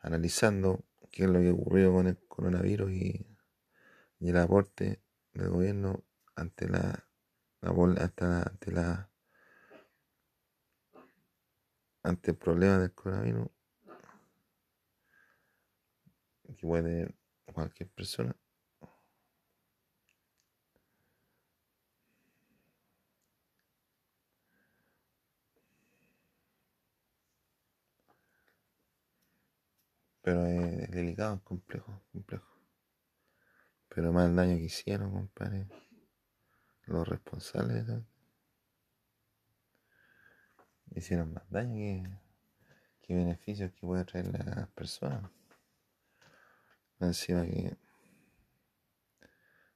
analizando 0.00 0.84
qué 1.10 1.24
es 1.24 1.30
lo 1.30 1.40
que 1.40 1.50
ocurrió 1.50 1.92
con 1.92 2.06
el 2.06 2.18
coronavirus 2.28 2.92
y, 2.92 3.26
el 4.20 4.36
aporte 4.38 5.00
del 5.34 5.50
gobierno 5.50 6.02
ante 6.34 6.68
la, 6.68 7.08
ante 7.60 8.26
la 8.26 8.42
ante 8.42 8.70
el 12.30 12.36
problema 12.36 12.78
del 12.78 12.92
coronavirus 12.92 13.48
que 16.56 16.66
puede 16.66 17.14
cualquier 17.52 17.88
persona 17.90 18.34
Pero 30.26 30.44
es 30.44 30.90
delicado, 30.90 31.36
es 31.36 31.42
complejo, 31.42 32.02
complejo. 32.10 32.48
Pero 33.88 34.12
más 34.12 34.34
daño 34.34 34.56
que 34.56 34.64
hicieron, 34.64 35.12
compadre. 35.12 35.68
Los 36.86 37.06
responsables 37.06 37.86
hicieron 40.96 41.32
más 41.34 41.48
daño 41.50 42.20
que, 43.02 43.14
beneficios 43.14 43.72
que 43.72 43.86
puede 43.86 44.04
traer 44.04 44.26
las 44.32 44.68
personas. 44.70 45.30
Encima 46.98 47.42
que 47.44 47.76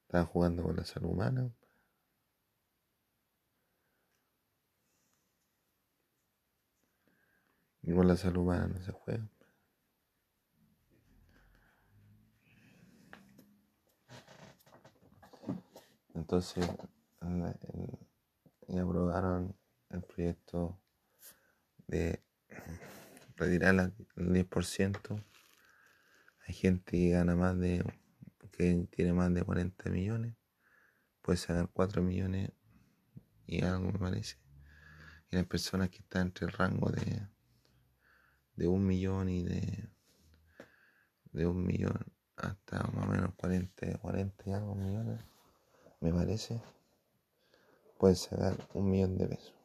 estaban 0.02 0.26
jugando 0.26 0.62
con 0.62 0.76
la 0.76 0.84
salud 0.84 1.10
humana. 1.10 1.50
Y 7.82 7.94
con 7.94 8.08
la 8.08 8.16
salud 8.16 8.42
humana 8.42 8.68
no 8.68 8.82
se 8.82 8.92
juega. 8.92 9.28
Entonces, 16.14 16.66
y 18.68 18.78
aprobaron 18.78 19.56
el 19.90 20.02
proyecto 20.02 20.78
de 21.90 22.22
retirar 23.36 23.92
el 24.16 24.32
10%. 24.32 25.24
Hay 26.46 26.54
gente 26.54 26.92
que 26.92 27.10
gana 27.10 27.34
más 27.34 27.58
de, 27.58 27.84
que 28.52 28.86
tiene 28.90 29.12
más 29.12 29.32
de 29.34 29.42
40 29.42 29.90
millones, 29.90 30.34
puede 31.22 31.36
sacar 31.36 31.68
4 31.72 32.02
millones 32.02 32.52
y 33.46 33.62
algo 33.64 33.90
me 33.92 33.98
parece. 33.98 34.36
Y 35.30 35.36
hay 35.36 35.44
personas 35.44 35.90
que 35.90 35.98
están 35.98 36.28
entre 36.28 36.46
el 36.46 36.52
rango 36.52 36.90
de, 36.90 37.26
de 38.56 38.68
un 38.68 38.86
millón 38.86 39.28
y 39.28 39.42
de, 39.42 39.88
de 41.32 41.46
un 41.46 41.64
millón 41.64 41.98
hasta 42.36 42.82
más 42.88 43.06
o 43.06 43.10
menos 43.10 43.34
40, 43.34 43.98
40 43.98 44.44
y 44.46 44.52
algo 44.52 44.74
millones 44.74 45.20
me 46.00 46.12
parece, 46.14 46.62
pueden 47.98 48.16
sacar 48.16 48.56
un 48.72 48.90
millón 48.90 49.18
de 49.18 49.28
pesos. 49.28 49.59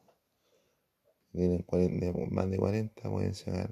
Tienen 1.36 1.66
más 2.30 2.50
de 2.50 2.56
40, 2.56 3.10
pueden 3.10 3.34
sacar 3.34 3.70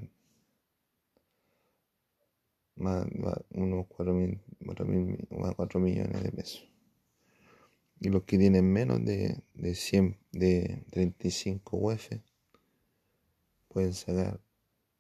más, 2.77 3.07
unos 3.51 3.87
4, 3.89 4.13
mil, 4.13 4.39
4, 5.57 5.81
millones 5.81 6.23
de 6.23 6.31
pesos. 6.31 6.71
Y 8.01 8.11
los 8.11 8.25
que 8.25 8.37
tienen 8.37 8.71
menos 8.71 9.03
de, 9.03 9.43
de 9.55 9.75
100, 9.75 10.19
de 10.33 10.85
35 10.91 11.79
UF, 11.79 12.11
pueden 13.69 13.95
sacar 13.95 14.41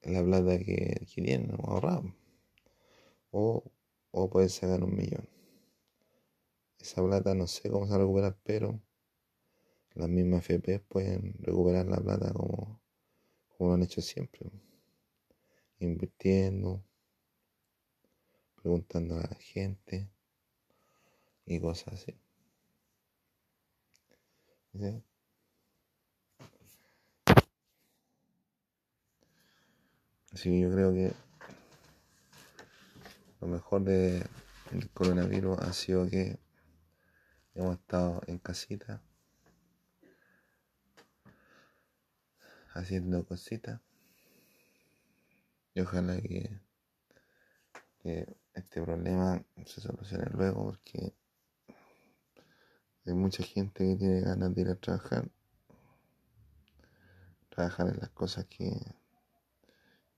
la 0.02 0.24
plata 0.24 0.58
que, 0.58 1.06
tienen 1.14 1.50
ahorrado. 1.52 2.14
O, 3.30 3.62
o 4.10 4.30
pueden 4.30 4.48
sacar 4.48 4.82
un 4.82 4.94
millón. 4.94 5.28
Esa 6.78 7.02
plata 7.04 7.34
no 7.34 7.46
sé 7.46 7.68
cómo 7.68 7.84
se 7.84 7.90
va 7.90 7.96
a 7.96 7.98
recuperar, 7.98 8.38
pero 8.42 8.80
las 9.94 10.08
mismas 10.08 10.40
FP 10.40 10.80
pueden 10.80 11.34
recuperar 11.38 11.86
la 11.86 11.98
plata 11.98 12.32
como, 12.32 12.80
como 13.48 13.70
lo 13.70 13.74
han 13.74 13.82
hecho 13.82 14.00
siempre. 14.00 14.50
Invirtiendo, 15.78 16.82
preguntando 18.60 19.16
a 19.16 19.22
la 19.22 19.36
gente 19.36 20.08
y 21.46 21.60
cosas 21.60 21.94
así. 21.94 22.16
Así 30.32 30.50
que 30.50 30.60
yo 30.60 30.72
creo 30.72 30.92
que 30.92 31.12
lo 33.40 33.46
mejor 33.46 33.84
del 33.84 34.24
coronavirus 34.92 35.58
ha 35.60 35.72
sido 35.72 36.08
que 36.08 36.38
hemos 37.54 37.78
estado 37.78 38.20
en 38.26 38.38
casita 38.38 39.00
haciendo 42.74 43.24
cositas 43.24 43.80
y 45.74 45.80
ojalá 45.80 46.20
que, 46.20 46.60
este 48.52 48.82
problema 48.82 49.42
se 49.64 49.80
solucione 49.80 50.26
luego 50.30 50.66
porque 50.66 51.14
hay 53.06 53.14
mucha 53.14 53.42
gente 53.42 53.84
que 53.84 53.96
tiene 53.96 54.20
ganas 54.20 54.54
de 54.54 54.60
ir 54.60 54.68
a 54.68 54.74
trabajar 54.74 55.30
trabajar 57.48 57.88
en 57.88 57.98
las 57.98 58.10
cosas 58.10 58.44
que, 58.46 58.70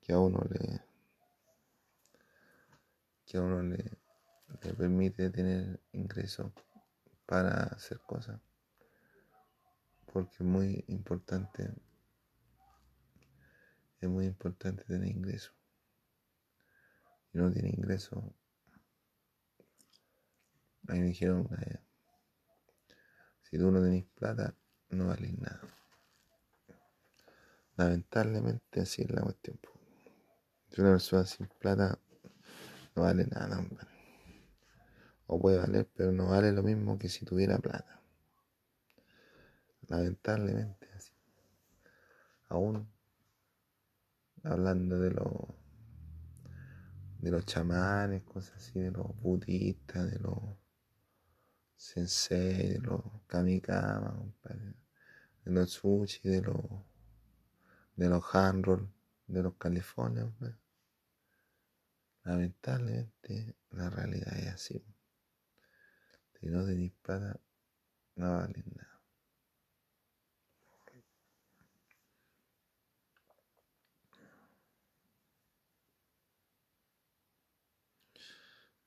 que 0.00 0.12
a 0.12 0.18
uno 0.18 0.40
le 0.50 0.80
que 3.26 3.38
a 3.38 3.42
uno 3.42 3.62
le, 3.62 3.84
permite 4.78 5.30
tener 5.30 5.80
ingresos 5.92 6.52
para 7.26 7.64
hacer 7.64 8.00
cosas. 8.00 8.40
Porque 10.12 10.36
es 10.36 10.40
muy 10.42 10.84
importante, 10.88 11.68
es 14.00 14.08
muy 14.08 14.26
importante 14.26 14.84
tener 14.84 15.08
ingreso. 15.08 15.52
Si 17.32 17.38
no 17.38 17.50
tiene 17.50 17.70
ingreso, 17.70 18.34
a 20.88 20.92
me 20.92 21.02
dijeron 21.02 21.48
si 23.42 23.58
tú 23.58 23.70
no 23.70 23.82
tenés 23.82 24.04
plata, 24.14 24.54
no 24.90 25.06
vales 25.06 25.38
nada. 25.38 25.60
Lamentablemente 27.76 28.80
así 28.80 29.02
es 29.02 29.10
la 29.10 29.22
cuestión. 29.22 29.58
Si 30.70 30.80
una 30.80 30.90
persona 30.90 31.24
sin 31.24 31.46
plata 31.46 31.98
no 32.94 33.02
vale 33.02 33.26
nada, 33.26 33.58
hombre 33.58 33.96
o 35.26 35.40
puede 35.40 35.58
valer, 35.58 35.88
pero 35.94 36.12
no 36.12 36.28
vale 36.28 36.52
lo 36.52 36.62
mismo 36.62 36.98
que 36.98 37.08
si 37.08 37.24
tuviera 37.24 37.58
plata. 37.58 38.00
Lamentablemente 39.88 40.88
así. 40.94 41.12
Aún 42.48 42.88
hablando 44.46 44.98
de 44.98 45.10
los 45.10 45.32
de 47.18 47.30
los 47.30 47.44
chamanes, 47.46 48.22
cosas 48.22 48.56
así, 48.56 48.78
de 48.78 48.90
los 48.90 49.18
budistas, 49.20 50.10
de 50.10 50.18
los 50.20 50.38
sensei, 51.74 52.74
de 52.74 52.78
los 52.78 53.02
kamikama, 53.26 54.22
de 55.44 55.50
los 55.50 55.70
sushi, 55.70 56.28
de 56.28 56.42
los 56.42 56.60
de 57.96 58.08
los 58.08 58.22
handroll, 58.34 58.88
de 59.26 59.42
los 59.42 59.54
californios. 59.56 60.32
Lamentablemente 62.24 63.56
la 63.70 63.90
realidad 63.90 64.36
es 64.38 64.48
así. 64.48 64.84
Si 66.38 66.46
no 66.46 66.64
tenéis 66.64 66.92
plata, 67.02 67.40
no 68.16 68.36
vale 68.36 68.62
nada. 68.74 68.95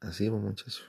Así 0.02 0.30
muchachos. 0.30 0.86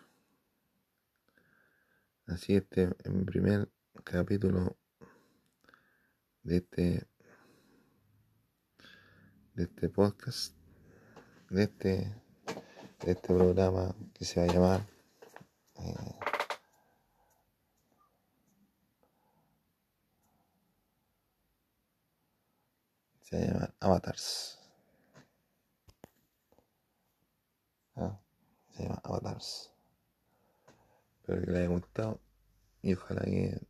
Así 2.26 2.54
este 2.54 2.90
en 3.04 3.26
primer 3.26 3.68
capítulo 4.04 4.76
de 6.44 6.58
este 6.58 7.08
de 9.54 9.64
este 9.64 9.88
podcast 9.88 10.54
de 11.50 11.64
este 11.64 11.88
de 13.04 13.10
este 13.12 13.34
programa 13.34 13.96
que 14.14 14.24
se 14.24 14.38
va 14.38 14.46
a 14.46 14.54
llamar 14.54 14.80
eh, 15.74 16.18
se 23.22 23.44
llama 23.44 23.74
Avatars. 23.80 24.59
Se 28.80 28.86
llama. 28.86 29.38
Espero 31.20 31.40
que 31.40 31.50
les 31.50 31.56
haya 31.58 31.68
gustado. 31.68 32.20
Y 32.82 32.94
ojalá 32.94 33.22
que 33.22 33.60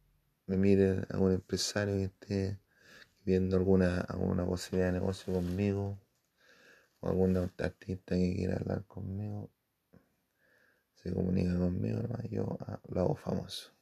me 0.46 0.56
mire 0.56 1.04
algún 1.10 1.32
empresario 1.32 1.96
que 1.96 2.04
esté 2.04 2.60
viendo 3.24 3.56
alguna, 3.56 4.00
alguna 4.02 4.46
posibilidad 4.46 4.92
de 4.92 5.00
negocio 5.00 5.34
conmigo. 5.34 5.98
O 7.00 7.08
algún 7.08 7.36
artista 7.36 8.14
que 8.14 8.34
quiera 8.36 8.56
hablar 8.56 8.84
conmigo. 8.84 9.50
Se 10.94 11.12
comunica 11.12 11.58
conmigo, 11.58 12.02
yo 12.30 12.58
ah, 12.60 12.78
lo 12.88 13.00
hago 13.00 13.16
famoso. 13.16 13.72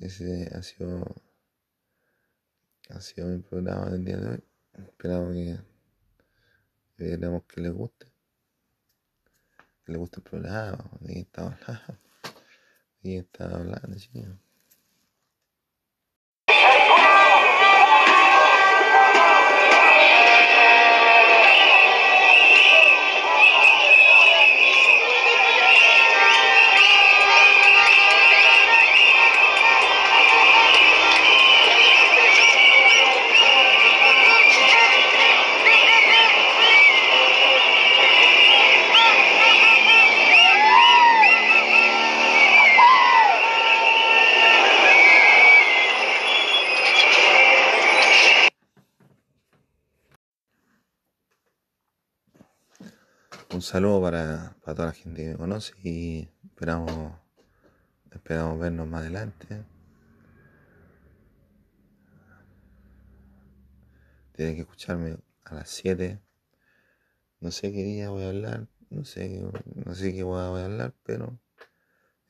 ese 0.00 0.50
ha 0.54 0.62
sido, 0.62 1.04
ha 2.90 3.00
sido 3.00 3.28
mi 3.28 3.38
programa 3.38 3.90
del 3.90 4.04
día 4.04 4.16
de 4.16 4.28
hoy. 4.28 4.44
Esperamos 4.72 5.34
que 5.34 5.73
esperamos 6.96 7.44
que 7.44 7.60
les 7.60 7.72
guste. 7.72 8.06
Que 9.84 9.92
les 9.92 9.98
guste 9.98 10.18
el 10.18 10.22
programa. 10.22 10.90
De 11.00 11.06
quién 11.06 11.18
estaba 11.18 11.48
hablando. 11.48 11.98
De 13.02 13.18
estaba 13.18 13.56
hablando, 13.56 13.98
chicos. 13.98 14.43
Un 53.54 53.62
saludo 53.62 54.02
para, 54.02 54.56
toda 54.64 54.86
la 54.86 54.92
gente 54.92 55.22
que 55.22 55.30
me 55.30 55.36
conoce 55.36 55.74
y 55.84 56.28
esperamos, 56.44 57.12
esperamos 58.10 58.58
vernos 58.58 58.88
más 58.88 59.02
adelante. 59.02 59.64
Tienen 64.32 64.56
que 64.56 64.62
escucharme 64.62 65.18
a 65.44 65.54
las 65.54 65.70
7. 65.70 66.20
No 67.38 67.52
sé 67.52 67.72
qué 67.72 67.84
día 67.84 68.10
voy 68.10 68.24
a 68.24 68.30
hablar, 68.30 68.66
no 68.90 69.04
sé, 69.04 69.40
no 69.74 69.94
sé 69.94 70.12
qué 70.12 70.24
voy 70.24 70.40
a 70.40 70.64
hablar, 70.64 70.92
pero 71.04 71.38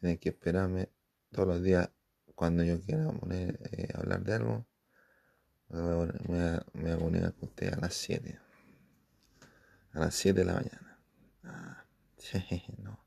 tienen 0.00 0.18
que 0.18 0.28
esperarme 0.28 0.90
todos 1.32 1.48
los 1.48 1.62
días 1.62 1.88
cuando 2.34 2.64
yo 2.64 2.82
quiera 2.82 3.10
poner, 3.10 3.58
eh, 3.72 3.88
hablar 3.94 4.24
de 4.24 4.34
algo. 4.34 4.66
Me 5.70 5.80
voy, 5.80 6.08
a, 6.38 6.66
me 6.74 6.92
a 6.92 6.98
comunicar 6.98 7.32
con 7.32 7.48
ustedes 7.48 7.72
a 7.72 7.80
las 7.80 7.94
7. 7.94 8.38
A 9.92 10.00
las 10.00 10.14
7 10.14 10.40
de 10.40 10.44
la 10.44 10.54
mañana. 10.54 10.93
No. 12.78 13.04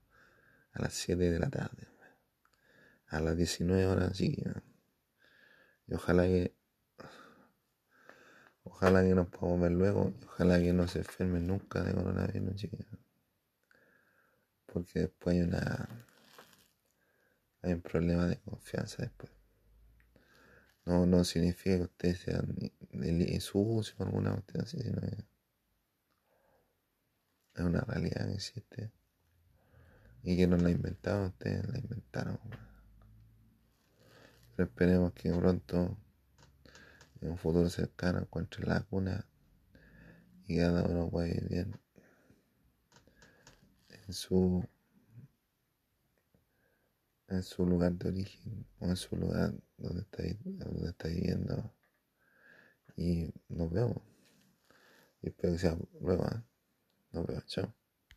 A 0.74 0.82
las 0.82 0.94
7 0.94 1.32
de 1.32 1.40
la 1.40 1.50
tarde. 1.50 1.88
A 3.08 3.20
las 3.20 3.38
19 3.38 3.86
horas, 3.86 4.18
sí. 4.18 4.44
Y 5.88 5.94
ojalá 5.94 6.24
que. 6.24 6.56
Ojalá 8.64 9.02
que 9.02 9.16
nos 9.16 9.28
podamos 9.28 9.62
ver 9.62 9.72
luego. 9.72 10.14
ojalá 10.26 10.60
que 10.60 10.74
no 10.74 10.88
se 10.88 11.00
enfermen 11.00 11.48
nunca 11.48 11.82
de 11.82 11.94
coronavirus, 11.94 12.56
chicos. 12.56 12.86
Porque 14.66 15.00
después 15.02 15.36
hay 15.36 15.44
una. 15.44 15.90
Hay 17.62 17.74
un 17.74 17.82
problema 17.82 18.28
de 18.28 18.38
confianza 18.40 19.04
después. 19.04 19.32
No, 20.86 21.06
no 21.06 21.24
significa 21.24 21.78
que 21.78 21.84
ustedes 21.84 22.20
sean 22.20 22.56
sucios 23.42 23.96
o 24.00 24.04
alguna 24.04 24.32
cuestión 24.32 24.64
así, 24.64 24.80
sino 24.82 25.02
que 25.02 25.26
es 27.56 27.64
una 27.64 27.82
realidad 27.82 28.28
que 28.28 28.36
existe 28.36 28.92
y 30.28 30.36
que 30.36 30.46
no 30.46 30.58
la 30.58 30.70
inventaron 30.70 31.28
ustedes, 31.28 31.66
la 31.70 31.80
inventaron. 31.80 32.38
Pero 34.54 34.68
esperemos 34.68 35.14
que 35.14 35.32
pronto, 35.32 35.98
en 37.22 37.30
un 37.30 37.38
futuro 37.38 37.70
cercano, 37.70 38.20
encuentre 38.20 38.68
la 38.68 38.82
cuna 38.82 39.26
y 40.46 40.58
cada 40.58 40.84
uno 40.84 41.10
pueda 41.10 41.28
vivir 41.28 41.48
bien 41.48 41.80
en 43.90 44.14
su 44.14 44.68
en 47.30 47.42
su 47.42 47.66
lugar 47.66 47.94
de 47.94 48.10
origen 48.10 48.66
o 48.80 48.88
en 48.88 48.98
su 48.98 49.16
lugar 49.16 49.54
donde 49.78 50.02
está, 50.02 50.24
donde 50.44 50.90
está 50.90 51.08
viviendo 51.08 51.74
y 52.98 53.34
nos 53.48 53.72
vemos 53.72 54.02
y 55.22 55.30
espero 55.30 55.54
que 55.54 55.60
sea 55.60 55.78
luego 56.02 56.26
¿eh? 56.26 56.44
No 57.14 57.24
veo, 57.24 57.40
chao. 57.48 57.77